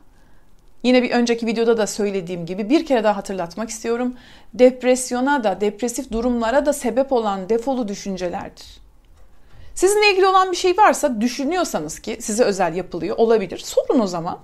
Yine 0.84 1.04
bir 1.04 1.12
önceki 1.12 1.46
videoda 1.46 1.78
da 1.78 1.88
söylediğim 1.88 2.46
gibi 2.46 2.70
bir 2.70 2.86
kere 2.86 3.04
daha 3.04 3.18
hatırlatmak 3.18 3.70
istiyorum. 3.70 4.16
Depresyona 4.54 5.44
da, 5.44 5.62
depresif 5.62 6.12
durumlara 6.12 6.66
da 6.66 6.74
sebep 6.74 7.12
olan 7.12 7.50
defolu 7.50 7.88
düşüncelerdir. 7.88 8.66
Sizinle 9.76 10.12
ilgili 10.12 10.28
olan 10.28 10.52
bir 10.52 10.58
şey 10.58 10.78
varsa 10.78 11.22
düşünüyorsanız 11.22 12.00
ki 12.00 12.18
size 12.22 12.44
özel 12.44 12.76
yapılıyor 12.76 13.18
olabilir. 13.18 13.58
Sorun 13.58 14.00
o 14.00 14.08
zaman. 14.08 14.40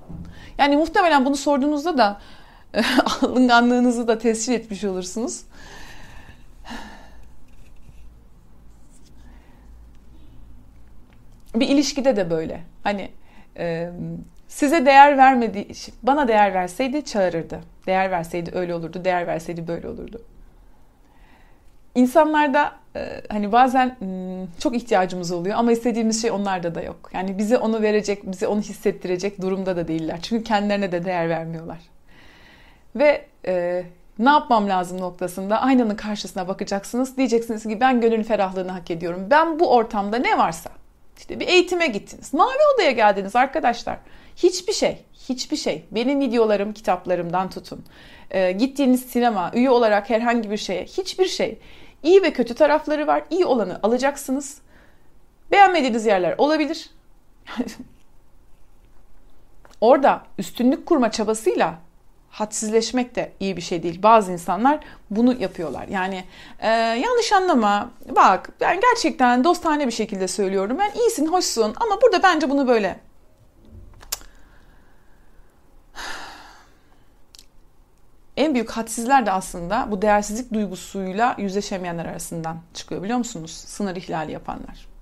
Yani 0.58 0.78
muhtemelen 0.78 1.26
bunu 1.26 1.36
sorduğunuzda 1.36 1.98
da 1.98 2.22
alınganlığınızı 3.22 4.08
da 4.08 4.18
tescil 4.18 4.54
etmiş 4.54 4.84
olursunuz. 4.84 5.42
Bir 11.56 11.68
ilişkide 11.68 12.16
de 12.16 12.30
böyle. 12.30 12.62
Hani 12.84 13.10
e, 13.58 13.90
size 14.48 14.86
değer 14.86 15.18
vermedi, 15.18 15.68
bana 16.04 16.28
değer 16.28 16.54
verseydi 16.54 17.06
çağırırdı. 17.06 17.60
Değer 17.88 18.12
verseydi 18.12 18.52
öyle 18.54 18.76
olurdu, 18.76 19.06
değer 19.06 19.28
verseydi 19.28 19.68
böyle 19.68 19.90
olurdu. 19.90 20.22
İnsanlarda 21.96 22.72
e, 22.96 23.22
hani 23.30 23.52
bazen 23.52 23.96
hmm, 24.00 24.48
çok 24.60 24.76
ihtiyacımız 24.76 25.32
oluyor 25.32 25.56
ama 25.58 25.72
istediğimiz 25.72 26.22
şey 26.22 26.32
onlarda 26.32 26.76
da 26.76 26.82
yok. 26.82 27.10
Yani 27.14 27.38
bize 27.38 27.58
onu 27.58 27.82
verecek, 27.82 28.32
bize 28.32 28.48
onu 28.48 28.62
hissettirecek 28.62 29.42
durumda 29.42 29.78
da 29.78 29.88
değiller. 29.88 30.20
Çünkü 30.22 30.44
kendilerine 30.44 30.92
de 30.92 31.06
değer 31.06 31.30
vermiyorlar. 31.30 31.80
Ve 32.96 33.26
e, 33.48 33.84
ne 34.20 34.30
yapmam 34.30 34.70
lazım 34.70 35.02
noktasında 35.02 35.62
aynanın 35.62 35.96
karşısına 35.96 36.48
bakacaksınız. 36.48 37.18
Diyeceksiniz 37.18 37.64
ki 37.64 37.80
ben 37.80 38.02
gönül 38.02 38.24
ferahlığını 38.24 38.72
hak 38.72 38.92
ediyorum. 38.92 39.28
Ben 39.32 39.60
bu 39.60 39.74
ortamda 39.74 40.18
ne 40.18 40.38
varsa 40.38 40.70
işte 41.18 41.40
bir 41.40 41.48
eğitime 41.48 41.88
gittiniz. 41.88 42.34
Mavi 42.34 42.58
odaya 42.76 42.92
geldiniz 42.92 43.36
arkadaşlar. 43.36 44.00
Hiçbir 44.36 44.74
şey, 44.74 45.06
hiçbir 45.30 45.58
şey. 45.58 45.86
Benim 45.92 46.20
videolarım, 46.20 46.74
kitaplarımdan 46.74 47.50
tutun. 47.50 47.86
E, 48.32 48.52
gittiğiniz 48.52 49.06
sinema, 49.06 49.52
üye 49.54 49.70
olarak 49.70 50.10
herhangi 50.10 50.52
bir 50.52 50.58
şeye, 50.58 50.86
hiçbir 50.86 51.26
şey. 51.26 51.60
İyi 52.04 52.24
ve 52.24 52.34
kötü 52.34 52.56
tarafları 52.56 53.08
var. 53.08 53.24
İyi 53.30 53.46
olanı 53.46 53.80
alacaksınız. 53.84 54.58
Beğenmediğiniz 55.52 56.06
yerler 56.06 56.36
olabilir. 56.38 56.90
Orada 59.82 60.24
üstünlük 60.38 60.86
kurma 60.86 61.12
çabasıyla 61.12 61.80
hadsizleşmek 62.36 63.16
de 63.16 63.32
iyi 63.40 63.58
bir 63.58 63.62
şey 63.62 63.84
değil. 63.84 64.04
Bazı 64.04 64.32
insanlar 64.32 64.80
bunu 65.10 65.42
yapıyorlar. 65.42 65.88
Yani 65.88 66.24
e, 66.60 66.70
yanlış 66.70 67.34
anlama. 67.34 67.90
Bak 68.16 68.50
ben 68.62 68.80
gerçekten 68.82 69.44
dostane 69.44 69.88
bir 69.88 69.92
şekilde 69.92 70.28
söylüyorum. 70.28 70.78
Ben 70.80 70.92
iyisin, 71.00 71.28
hoşsun 71.28 71.74
ama 71.80 72.02
burada 72.02 72.24
bence 72.24 72.50
bunu 72.50 72.68
böyle. 72.68 73.00
En 78.38 78.54
büyük 78.54 78.72
hadsizler 78.72 79.26
de 79.26 79.32
aslında 79.32 79.88
bu 79.92 80.02
değersizlik 80.02 80.54
duygusuyla 80.54 81.36
yüzleşemeyenler 81.38 82.06
arasından 82.06 82.58
çıkıyor 82.74 83.04
biliyor 83.04 83.18
musunuz? 83.18 83.52
Sınır 83.52 83.96
ihlali 83.96 84.32
yapanlar. 84.32 84.95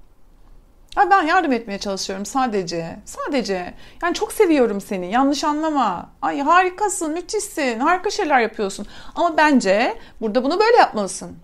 Ay 0.96 1.10
ben 1.10 1.22
yardım 1.24 1.52
etmeye 1.52 1.80
çalışıyorum 1.80 2.26
sadece. 2.26 3.00
Sadece. 3.06 3.74
Yani 4.04 4.14
çok 4.14 4.34
seviyorum 4.34 4.82
seni. 4.82 5.12
Yanlış 5.12 5.44
anlama. 5.44 6.10
Ay 6.22 6.40
harikasın, 6.40 7.14
müthişsin. 7.14 7.80
Harika 7.80 8.10
şeyler 8.10 8.40
yapıyorsun. 8.40 8.88
Ama 9.16 9.38
bence 9.38 9.98
burada 10.22 10.44
bunu 10.44 10.60
böyle 10.60 10.78
yapmalısın. 10.78 11.38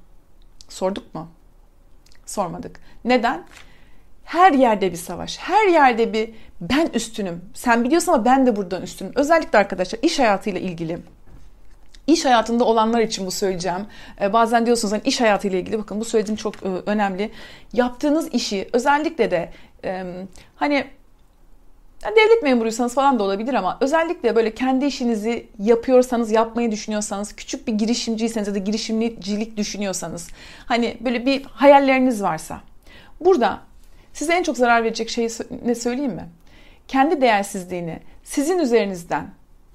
Sorduk 0.70 1.16
mu? 1.16 1.28
Sormadık. 2.26 2.80
Neden? 3.06 3.44
Her 4.24 4.52
yerde 4.54 4.92
bir 4.92 4.98
savaş. 4.98 5.38
Her 5.38 5.68
yerde 5.68 6.14
bir 6.14 6.34
ben 6.62 6.90
üstünüm. 6.94 7.42
Sen 7.54 7.84
biliyorsun 7.84 8.12
ama 8.14 8.26
ben 8.26 8.46
de 8.46 8.56
buradan 8.56 8.82
üstünüm. 8.82 9.12
Özellikle 9.16 9.60
arkadaşlar 9.60 10.00
iş 10.02 10.20
hayatıyla 10.20 10.60
ilgili 10.60 11.00
İş 12.10 12.26
hayatında 12.26 12.64
olanlar 12.64 13.00
için 13.00 13.26
bu 13.26 13.32
söyleyeceğim. 13.32 13.86
Ee, 14.22 14.34
bazen 14.34 14.66
diyorsunuz 14.66 14.92
hani 14.92 15.02
iş 15.06 15.22
hayatıyla 15.22 15.60
ilgili 15.60 15.80
bakın 15.80 16.00
bu 16.00 16.06
söylediğim 16.06 16.36
çok 16.36 16.56
e, 16.56 16.68
önemli. 16.86 17.32
Yaptığınız 17.74 18.34
işi 18.34 18.70
özellikle 18.74 19.32
de 19.32 19.52
e, 19.84 20.04
hani 20.56 20.86
devlet 22.04 22.44
memuruysanız 22.44 22.94
falan 22.94 23.20
da 23.20 23.24
olabilir 23.24 23.54
ama 23.54 23.78
özellikle 23.82 24.36
böyle 24.36 24.56
kendi 24.56 24.86
işinizi 24.86 25.48
yapıyorsanız, 25.60 26.32
yapmayı 26.32 26.72
düşünüyorsanız, 26.72 27.36
küçük 27.36 27.68
bir 27.68 27.74
girişimciyseniz 27.74 28.48
ya 28.48 28.54
da 28.54 28.58
girişimcilik 28.58 29.58
düşünüyorsanız, 29.58 30.28
hani 30.66 30.98
böyle 31.00 31.26
bir 31.26 31.44
hayalleriniz 31.44 32.24
varsa, 32.24 32.62
burada 33.22 33.60
size 34.14 34.34
en 34.34 34.44
çok 34.44 34.58
zarar 34.58 34.84
verecek 34.84 35.10
şeyi 35.10 35.30
ne 35.66 35.76
söyleyeyim 35.76 36.14
mi? 36.14 36.26
Kendi 36.88 37.22
değersizliğini 37.22 38.00
sizin 38.24 38.60
üzerinizden 38.60 39.28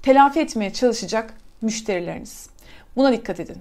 telafi 0.03 0.39
etmeye 0.39 0.73
çalışacak 0.73 1.33
müşterileriniz. 1.65 2.49
Buna 2.95 3.11
dikkat 3.11 3.39
edin. 3.39 3.57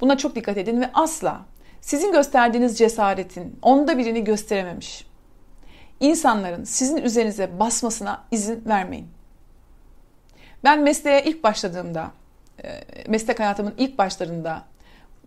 Buna 0.00 0.16
çok 0.18 0.34
dikkat 0.34 0.56
edin 0.56 0.80
ve 0.80 0.90
asla 0.94 1.40
sizin 1.80 2.12
gösterdiğiniz 2.12 2.78
cesaretin 2.78 3.58
onda 3.62 3.98
birini 3.98 4.24
gösterememiş 4.24 5.08
insanların 6.00 6.64
sizin 6.64 6.96
üzerinize 6.96 7.58
basmasına 7.58 8.24
izin 8.30 8.64
vermeyin. 8.66 9.08
Ben 10.64 10.82
mesleğe 10.82 11.24
ilk 11.24 11.44
başladığımda, 11.44 12.10
e, 12.64 12.80
meslek 13.08 13.40
hayatımın 13.40 13.74
ilk 13.78 13.98
başlarında 13.98 14.62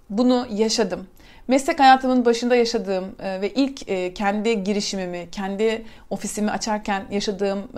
bunu 0.10 0.48
yaşadım. 0.52 1.08
Meslek 1.48 1.80
hayatımın 1.80 2.26
başında 2.26 2.56
yaşadığım 2.56 3.16
e, 3.20 3.42
ve 3.42 3.50
ilk 3.50 3.90
e, 3.90 4.14
kendi 4.14 4.64
girişimimi, 4.64 5.28
kendi 5.32 5.86
ofisimi 6.10 6.52
açarken 6.52 7.06
yaşadığım 7.12 7.70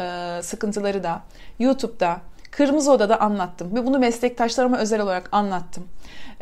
sıkıntıları 0.42 1.04
da 1.04 1.22
YouTube'da 1.60 2.22
Kırmızı 2.58 2.92
Oda'da 2.92 3.22
anlattım 3.22 3.76
ve 3.76 3.86
bunu 3.86 4.00
meslektaşlarıma 4.00 4.78
özel 4.78 5.02
olarak 5.02 5.30
anlattım. 5.32 5.88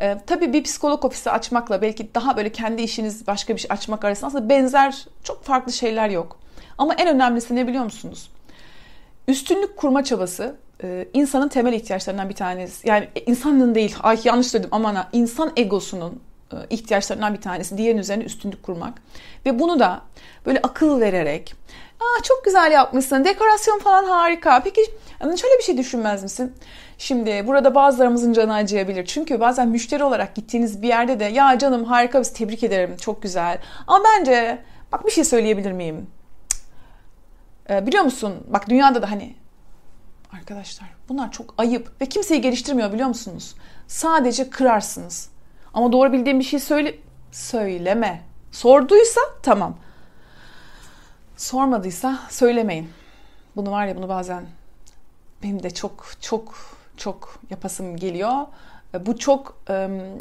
Ee, 0.00 0.18
tabii 0.26 0.52
bir 0.52 0.62
psikolog 0.62 1.04
ofisi 1.04 1.30
açmakla 1.30 1.82
belki 1.82 2.14
daha 2.14 2.36
böyle 2.36 2.52
kendi 2.52 2.82
işiniz 2.82 3.26
başka 3.26 3.54
bir 3.54 3.60
şey 3.60 3.68
açmak 3.70 4.04
arasında 4.04 4.26
aslında 4.26 4.48
benzer 4.48 5.06
çok 5.24 5.44
farklı 5.44 5.72
şeyler 5.72 6.08
yok. 6.08 6.38
Ama 6.78 6.94
en 6.94 7.08
önemlisi 7.08 7.56
ne 7.56 7.66
biliyor 7.66 7.84
musunuz? 7.84 8.30
Üstünlük 9.28 9.76
kurma 9.76 10.04
çabası 10.04 10.56
e, 10.84 11.08
insanın 11.14 11.48
temel 11.48 11.72
ihtiyaçlarından 11.72 12.28
bir 12.28 12.34
tanesi. 12.34 12.88
Yani 12.88 13.08
insanın 13.26 13.74
değil, 13.74 13.96
ay 14.02 14.18
yanlış 14.24 14.46
söyledim 14.46 14.70
aman 14.72 14.94
ha, 14.94 15.08
insan 15.12 15.52
egosunun 15.56 16.20
e, 16.52 16.56
ihtiyaçlarından 16.70 17.34
bir 17.34 17.40
tanesi. 17.40 17.78
Diğerinin 17.78 18.00
üzerine 18.00 18.24
üstünlük 18.24 18.62
kurmak. 18.62 19.02
Ve 19.46 19.58
bunu 19.58 19.80
da 19.80 20.02
böyle 20.46 20.60
akıl 20.62 21.00
vererek, 21.00 21.54
Aa, 22.02 22.22
çok 22.22 22.44
güzel 22.44 22.72
yapmışsın, 22.72 23.24
dekorasyon 23.24 23.78
falan 23.78 24.04
harika. 24.04 24.62
Peki 24.64 24.84
şöyle 25.20 25.58
bir 25.58 25.62
şey 25.62 25.76
düşünmez 25.76 26.22
misin? 26.22 26.54
Şimdi 26.98 27.46
burada 27.46 27.74
bazılarımızın 27.74 28.32
canı 28.32 28.54
acıyabilir. 28.54 29.06
Çünkü 29.06 29.40
bazen 29.40 29.68
müşteri 29.68 30.04
olarak 30.04 30.34
gittiğiniz 30.34 30.82
bir 30.82 30.88
yerde 30.88 31.20
de 31.20 31.24
ya 31.24 31.58
canım 31.58 31.84
harika 31.84 32.20
biz 32.20 32.32
tebrik 32.32 32.64
ederim 32.64 32.96
çok 32.96 33.22
güzel. 33.22 33.58
Ama 33.86 34.04
bence 34.04 34.58
bak 34.92 35.06
bir 35.06 35.10
şey 35.10 35.24
söyleyebilir 35.24 35.72
miyim? 35.72 36.06
Ee, 37.70 37.86
biliyor 37.86 38.04
musun 38.04 38.34
bak 38.46 38.68
dünyada 38.68 39.02
da 39.02 39.10
hani 39.10 39.34
arkadaşlar 40.32 40.88
bunlar 41.08 41.32
çok 41.32 41.54
ayıp 41.58 42.00
ve 42.00 42.06
kimseyi 42.06 42.40
geliştirmiyor 42.40 42.92
biliyor 42.92 43.08
musunuz? 43.08 43.54
Sadece 43.86 44.50
kırarsınız. 44.50 45.30
Ama 45.74 45.92
doğru 45.92 46.12
bildiğim 46.12 46.38
bir 46.38 46.44
şey 46.44 46.60
söyle 46.60 46.94
söyleme. 47.32 48.22
Sorduysa 48.52 49.20
tamam. 49.42 49.76
Sormadıysa 51.42 52.18
söylemeyin. 52.30 52.90
Bunu 53.56 53.70
var 53.70 53.86
ya 53.86 53.96
bunu 53.96 54.08
bazen 54.08 54.44
benim 55.42 55.62
de 55.62 55.70
çok 55.70 56.06
çok 56.20 56.54
çok 56.96 57.40
yapasım 57.50 57.96
geliyor. 57.96 58.46
E, 58.94 59.06
bu 59.06 59.18
çok 59.18 59.56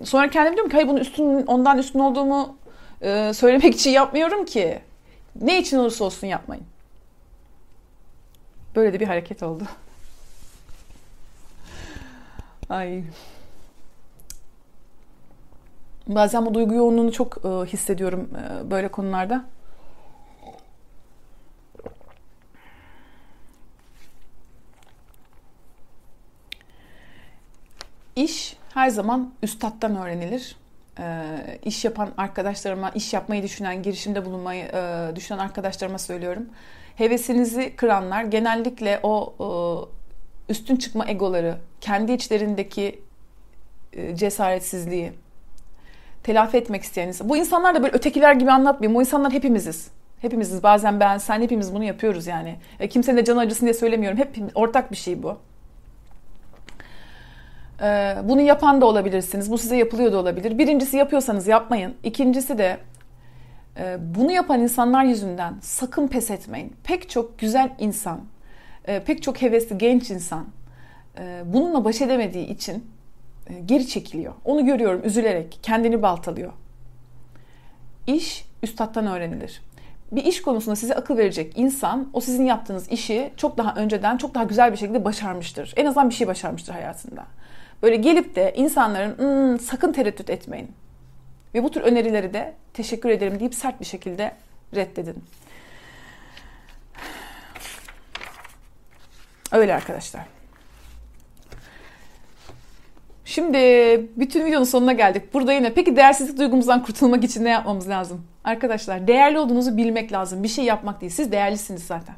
sonra 0.06 0.30
kendim 0.30 0.54
diyorum 0.54 0.70
ki 0.70 0.74
hayır 0.74 0.88
bunu 0.88 1.00
üstün 1.00 1.46
ondan 1.46 1.78
üstün 1.78 2.00
olduğumu 2.00 2.56
e, 3.02 3.34
söylemek 3.34 3.76
için 3.76 3.92
yapmıyorum 3.92 4.46
ki. 4.46 4.82
Ne 5.42 5.60
için 5.60 5.78
olursa 5.78 6.06
olsun 6.06 6.28
yapmayın. 6.28 6.64
Böyle 8.76 8.94
de 8.94 9.00
bir 9.00 9.08
hareket 9.08 9.44
oldu. 9.44 9.64
Ay. 12.70 13.04
Bazen 16.08 16.46
bu 16.46 16.54
duygu 16.54 16.74
yoğunluğunu 16.74 17.12
çok 17.12 17.46
e, 17.46 17.50
hissediyorum 17.50 18.30
böyle 18.72 18.88
konularda. 18.88 19.46
İş 28.24 28.58
her 28.74 28.90
zaman 28.90 29.34
üstattan 29.44 29.96
öğrenilir. 29.96 30.56
E, 31.00 31.04
iş 31.66 31.86
yapan 31.86 32.10
arkadaşlarıma, 32.18 32.90
iş 32.90 33.14
yapmayı 33.14 33.44
düşünen, 33.44 33.84
girişimde 33.84 34.26
bulunmayı 34.26 34.64
e, 34.64 35.12
düşünen 35.16 35.38
arkadaşlarıma 35.38 35.98
söylüyorum. 35.98 36.50
Hevesinizi 36.96 37.76
kıranlar 37.76 38.24
genellikle 38.24 39.00
o 39.04 39.34
e, 39.40 39.48
üstün 40.52 40.76
çıkma 40.76 41.08
egoları, 41.08 41.58
kendi 41.82 42.12
içlerindeki 42.12 43.00
e, 43.94 44.16
cesaretsizliği 44.16 45.12
telafi 46.24 46.58
etmek 46.58 46.84
isteyen 46.84 47.08
insan. 47.08 47.30
Bu 47.30 47.38
insanlar 47.38 47.76
da 47.76 47.84
böyle 47.84 47.94
ötekiler 47.94 48.34
gibi 48.34 48.52
anlatmayayım. 48.52 48.98
O 48.98 49.02
insanlar 49.02 49.34
hepimiziz. 49.34 49.88
Hepimiziz. 50.20 50.64
Bazen 50.64 51.00
ben, 51.00 51.18
sen 51.18 51.42
hepimiz 51.42 51.74
bunu 51.74 51.84
yapıyoruz 51.84 52.28
yani. 52.28 52.56
E, 52.80 52.90
kimsenin 52.90 53.18
de 53.18 53.26
canı 53.26 53.40
acısın 53.40 53.66
diye 53.66 53.74
söylemiyorum. 53.74 54.18
Hep 54.18 54.36
ortak 54.56 54.92
bir 54.92 54.98
şey 54.98 55.24
bu. 55.24 55.38
E, 57.82 58.16
bunu 58.24 58.42
yapan 58.42 58.82
da 58.82 58.86
olabilirsiniz. 58.86 59.52
Bu 59.52 59.58
size 59.58 59.78
yapılıyor 59.78 60.12
da 60.12 60.18
olabilir. 60.18 60.58
Birincisi 60.58 60.98
yapıyorsanız 60.98 61.48
yapmayın. 61.48 61.96
İkincisi 62.04 62.58
de 62.58 62.78
e, 63.78 63.98
bunu 64.16 64.32
yapan 64.32 64.60
insanlar 64.60 65.04
yüzünden 65.04 65.56
sakın 65.62 66.08
pes 66.08 66.32
etmeyin. 66.32 66.76
Pek 66.84 67.10
çok 67.10 67.40
güzel 67.40 67.70
insan, 67.80 68.22
e, 68.86 69.00
pek 69.04 69.24
çok 69.24 69.42
hevesli 69.42 69.78
genç 69.78 70.12
insan 70.12 70.46
e, 71.20 71.42
bununla 71.46 71.86
baş 71.86 72.02
edemediği 72.02 72.48
için 72.48 72.86
geri 73.66 73.88
çekiliyor. 73.88 74.34
Onu 74.46 74.66
görüyorum 74.66 75.02
üzülerek, 75.04 75.60
kendini 75.64 76.02
baltalıyor. 76.02 76.52
İş 78.08 78.46
üstattan 78.64 79.08
öğrenilir. 79.08 79.62
Bir 80.12 80.24
iş 80.24 80.42
konusunda 80.42 80.76
size 80.76 80.96
akıl 80.96 81.18
verecek 81.18 81.58
insan 81.58 82.10
o 82.14 82.22
sizin 82.22 82.46
yaptığınız 82.46 82.92
işi 82.92 83.34
çok 83.38 83.58
daha 83.58 83.76
önceden 83.76 84.18
çok 84.18 84.36
daha 84.36 84.44
güzel 84.44 84.72
bir 84.72 84.78
şekilde 84.78 85.06
başarmıştır. 85.06 85.74
En 85.78 85.86
azından 85.86 86.10
bir 86.10 86.16
şey 86.16 86.28
başarmıştır 86.28 86.74
hayatında. 86.74 87.26
Böyle 87.84 87.96
gelip 87.96 88.36
de 88.36 88.54
insanların 88.56 89.18
hmm, 89.18 89.60
sakın 89.60 89.92
tereddüt 89.92 90.30
etmeyin. 90.30 90.72
Ve 91.54 91.64
bu 91.64 91.72
tür 91.72 91.82
önerileri 91.82 92.34
de 92.34 92.54
teşekkür 92.74 93.10
ederim 93.10 93.40
deyip 93.40 93.56
sert 93.56 93.80
bir 93.80 93.86
şekilde 93.86 94.32
reddedin. 94.76 95.24
Öyle 99.52 99.76
arkadaşlar. 99.76 100.26
Şimdi 103.26 103.58
bütün 104.16 104.46
videonun 104.46 104.64
sonuna 104.64 104.94
geldik. 104.94 105.34
Burada 105.34 105.54
yine 105.54 105.74
peki 105.74 105.96
değersizlik 105.96 106.38
duygumuzdan 106.40 106.84
kurtulmak 106.84 107.24
için 107.24 107.44
ne 107.44 107.50
yapmamız 107.50 107.90
lazım? 107.90 108.26
Arkadaşlar 108.44 109.08
değerli 109.08 109.40
olduğunuzu 109.40 109.78
bilmek 109.78 110.12
lazım. 110.12 110.44
Bir 110.44 110.48
şey 110.48 110.66
yapmak 110.66 111.02
değil. 111.02 111.12
Siz 111.12 111.32
değerlisiniz 111.32 111.84
zaten. 111.84 112.16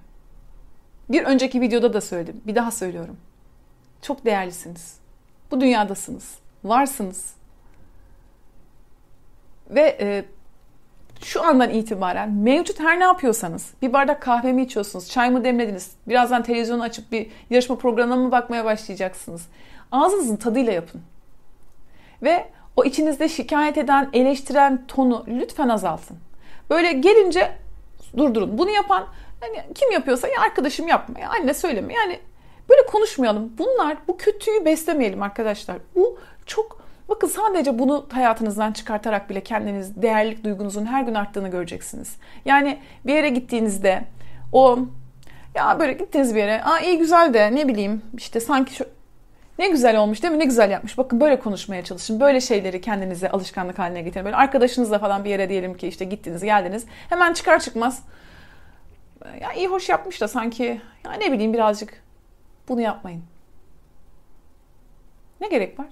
Bir 1.09 1.23
önceki 1.23 1.61
videoda 1.61 1.93
da 1.93 2.01
söyledim. 2.01 2.41
Bir 2.47 2.55
daha 2.55 2.71
söylüyorum. 2.71 3.17
Çok 4.01 4.25
değerlisiniz. 4.25 5.02
Bu 5.53 5.61
dünyadasınız. 5.61 6.35
Varsınız. 6.63 7.33
Ve 9.69 9.97
e, 9.99 10.25
şu 11.21 11.43
andan 11.43 11.69
itibaren 11.69 12.31
mevcut 12.31 12.79
her 12.79 12.99
ne 12.99 13.03
yapıyorsanız 13.03 13.73
bir 13.81 13.93
bardak 13.93 14.21
kahve 14.21 14.53
mi 14.53 14.63
içiyorsunuz, 14.63 15.09
çay 15.09 15.29
mı 15.29 15.43
demlediniz, 15.43 15.91
birazdan 16.07 16.43
televizyonu 16.43 16.83
açıp 16.83 17.11
bir 17.11 17.31
yarışma 17.49 17.75
programına 17.75 18.15
mı 18.15 18.31
bakmaya 18.31 18.65
başlayacaksınız. 18.65 19.47
Ağzınızın 19.91 20.35
tadıyla 20.35 20.73
yapın. 20.73 21.01
Ve 22.23 22.47
o 22.77 22.83
içinizde 22.83 23.29
şikayet 23.29 23.77
eden, 23.77 24.09
eleştiren 24.13 24.87
tonu 24.87 25.25
lütfen 25.27 25.69
azaltın. 25.69 26.17
Böyle 26.69 26.91
gelince 26.91 27.51
durdurun. 28.17 28.57
Bunu 28.57 28.69
yapan 28.69 29.07
yani 29.41 29.63
kim 29.75 29.91
yapıyorsa 29.91 30.27
ya 30.27 30.41
arkadaşım 30.41 30.87
yapma 30.87 31.19
ya 31.19 31.29
anne 31.29 31.53
söyleme. 31.53 31.93
Yani 31.93 32.19
böyle 32.73 32.85
konuşmayalım. 32.85 33.53
Bunlar 33.57 33.97
bu 34.07 34.17
kötüyü 34.17 34.65
beslemeyelim 34.65 35.23
arkadaşlar. 35.23 35.77
Bu 35.95 36.19
çok 36.45 36.81
bakın 37.09 37.27
sadece 37.27 37.79
bunu 37.79 38.05
hayatınızdan 38.11 38.71
çıkartarak 38.71 39.29
bile 39.29 39.41
kendiniz 39.41 40.01
değerlilik 40.01 40.43
duygunuzun 40.43 40.85
her 40.85 41.01
gün 41.01 41.13
arttığını 41.13 41.47
göreceksiniz. 41.47 42.15
Yani 42.45 42.79
bir 43.05 43.13
yere 43.13 43.29
gittiğinizde 43.29 44.03
o 44.51 44.79
ya 45.55 45.79
böyle 45.79 45.93
gittiniz 45.93 46.35
bir 46.35 46.39
yere. 46.39 46.63
Aa 46.63 46.79
iyi 46.79 46.97
güzel 46.97 47.33
de 47.33 47.55
ne 47.55 47.67
bileyim 47.67 48.01
işte 48.17 48.39
sanki 48.39 48.75
şu, 48.75 48.85
ne 49.59 49.67
güzel 49.67 49.97
olmuş 49.97 50.23
değil 50.23 50.33
mi? 50.33 50.39
Ne 50.39 50.45
güzel 50.45 50.71
yapmış. 50.71 50.97
Bakın 50.97 51.21
böyle 51.21 51.39
konuşmaya 51.39 51.83
çalışın. 51.83 52.19
Böyle 52.19 52.41
şeyleri 52.41 52.81
kendinize 52.81 53.29
alışkanlık 53.29 53.79
haline 53.79 54.01
getirin. 54.01 54.25
Böyle 54.25 54.35
arkadaşınızla 54.35 54.99
falan 54.99 55.23
bir 55.25 55.29
yere 55.29 55.49
diyelim 55.49 55.77
ki 55.77 55.87
işte 55.87 56.05
gittiniz 56.05 56.43
geldiniz. 56.43 56.85
Hemen 57.09 57.33
çıkar 57.33 57.59
çıkmaz 57.59 58.03
ya 59.41 59.53
iyi 59.53 59.67
hoş 59.67 59.89
yapmış 59.89 60.21
da 60.21 60.27
sanki 60.27 60.81
ya 61.05 61.11
ne 61.11 61.31
bileyim 61.31 61.53
birazcık 61.53 62.02
bunu 62.69 62.81
yapmayın. 62.81 63.23
Ne 65.41 65.47
gerek 65.47 65.79
var? 65.79 65.87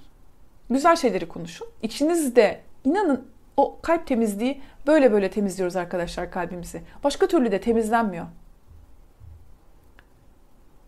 Güzel 0.69 0.95
şeyleri 0.95 1.27
konuşun. 1.27 1.67
İçinizde 1.81 2.61
inanın 2.83 3.27
o 3.57 3.79
kalp 3.81 4.07
temizliği 4.07 4.61
böyle 4.87 5.11
böyle 5.11 5.29
temizliyoruz 5.29 5.75
arkadaşlar 5.75 6.31
kalbimizi. 6.31 6.81
Başka 7.03 7.27
türlü 7.27 7.51
de 7.51 7.61
temizlenmiyor. 7.61 8.25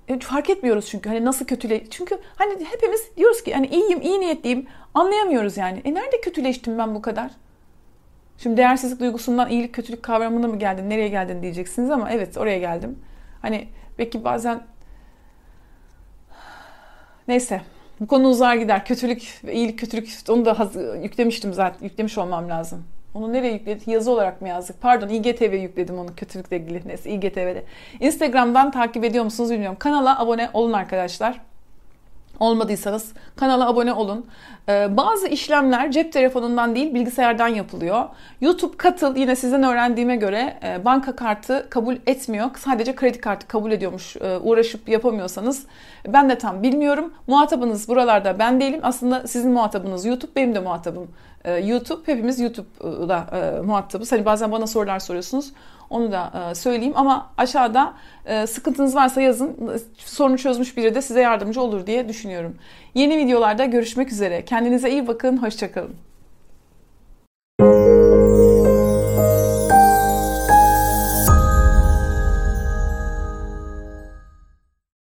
E, 0.07 0.19
fark 0.19 0.49
etmiyoruz 0.49 0.89
çünkü 0.89 1.09
hani 1.09 1.25
nasıl 1.25 1.45
kötüle 1.45 1.89
çünkü 1.89 2.17
hani 2.35 2.65
hepimiz 2.65 3.17
diyoruz 3.17 3.43
ki 3.43 3.53
hani 3.53 3.67
iyiyim 3.67 4.01
iyi 4.01 4.19
niyetliyim 4.19 4.67
anlayamıyoruz 4.93 5.57
yani. 5.57 5.81
E 5.85 5.93
nerede 5.93 6.21
kötüleştim 6.21 6.77
ben 6.77 6.95
bu 6.95 7.01
kadar? 7.01 7.31
Şimdi 8.37 8.57
değersizlik 8.57 8.99
duygusundan 8.99 9.49
iyilik 9.49 9.75
kötülük 9.75 10.03
kavramına 10.03 10.47
mı 10.47 10.59
geldin 10.59 10.89
nereye 10.89 11.07
geldin 11.07 11.41
diyeceksiniz 11.41 11.89
ama 11.89 12.11
evet 12.11 12.37
oraya 12.37 12.59
geldim. 12.59 12.99
Hani 13.41 13.67
belki 13.99 14.23
bazen 14.23 14.63
neyse 17.27 17.61
bu 17.99 18.07
konu 18.07 18.27
uzar 18.27 18.55
gider. 18.55 18.85
Kötülük 18.85 19.41
ve 19.43 19.53
iyilik 19.53 19.79
kötülük 19.79 20.09
onu 20.29 20.45
da 20.45 20.69
yüklemiştim 21.03 21.53
zaten 21.53 21.85
yüklemiş 21.85 22.17
olmam 22.17 22.49
lazım. 22.49 22.83
Onu 23.13 23.33
nereye 23.33 23.53
yükledik? 23.53 23.87
Yazı 23.87 24.11
olarak 24.11 24.41
mı 24.41 24.47
yazdık? 24.47 24.81
Pardon 24.81 25.09
IGTV 25.09 25.53
yükledim 25.53 25.99
onu 25.99 26.15
kötülükle 26.15 26.57
ilgili. 26.57 26.81
Neyse 26.85 27.09
IGTV'de. 27.09 27.63
Instagram'dan 27.99 28.71
takip 28.71 29.03
ediyor 29.03 29.23
musunuz 29.23 29.51
bilmiyorum. 29.51 29.77
Kanala 29.79 30.19
abone 30.19 30.49
olun 30.53 30.73
arkadaşlar. 30.73 31.41
Olmadıysanız 32.39 33.13
kanala 33.35 33.67
abone 33.67 33.93
olun. 33.93 34.25
Ee, 34.69 34.97
bazı 34.97 35.27
işlemler 35.27 35.91
cep 35.91 36.13
telefonundan 36.13 36.75
değil 36.75 36.93
bilgisayardan 36.93 37.47
yapılıyor. 37.47 38.03
YouTube 38.41 38.77
katıl 38.77 39.15
yine 39.15 39.35
sizden 39.35 39.63
öğrendiğime 39.63 40.15
göre 40.15 40.59
e, 40.63 40.85
banka 40.85 41.15
kartı 41.15 41.67
kabul 41.69 41.95
etmiyor. 42.07 42.49
Sadece 42.57 42.95
kredi 42.95 43.21
kartı 43.21 43.47
kabul 43.47 43.71
ediyormuş. 43.71 44.15
E, 44.15 44.37
uğraşıp 44.37 44.89
yapamıyorsanız 44.89 45.65
ben 46.07 46.29
de 46.29 46.37
tam 46.37 46.63
bilmiyorum. 46.63 47.13
Muhatabınız 47.27 47.89
buralarda 47.89 48.39
ben 48.39 48.61
değilim. 48.61 48.79
Aslında 48.83 49.27
sizin 49.27 49.51
muhatabınız 49.51 50.05
YouTube 50.05 50.31
benim 50.35 50.55
de 50.55 50.59
muhatabım 50.59 51.07
e, 51.45 51.51
YouTube. 51.51 52.01
Hepimiz 52.05 52.39
YouTube'da 52.39 53.25
e, 53.37 53.61
muhatabız. 53.61 54.11
Hani 54.11 54.25
bazen 54.25 54.51
bana 54.51 54.67
sorular 54.67 54.99
soruyorsunuz. 54.99 55.51
Onu 55.93 56.11
da 56.11 56.49
e, 56.51 56.55
söyleyeyim 56.55 56.93
ama 56.95 57.29
aşağıda 57.37 57.93
e, 58.25 58.47
sıkıntınız 58.47 58.95
varsa 58.95 59.21
yazın. 59.21 59.81
Sorunu 59.97 60.37
çözmüş 60.37 60.77
biri 60.77 60.95
de 60.95 61.01
size 61.01 61.21
yardımcı 61.21 61.61
olur 61.61 61.87
diye 61.87 62.09
düşünüyorum. 62.09 62.55
Yeni 62.93 63.17
videolarda 63.17 63.65
görüşmek 63.65 64.11
üzere. 64.11 64.45
Kendinize 64.45 64.91
iyi 64.91 65.07
bakın. 65.07 65.37
Hoşçakalın. 65.37 65.95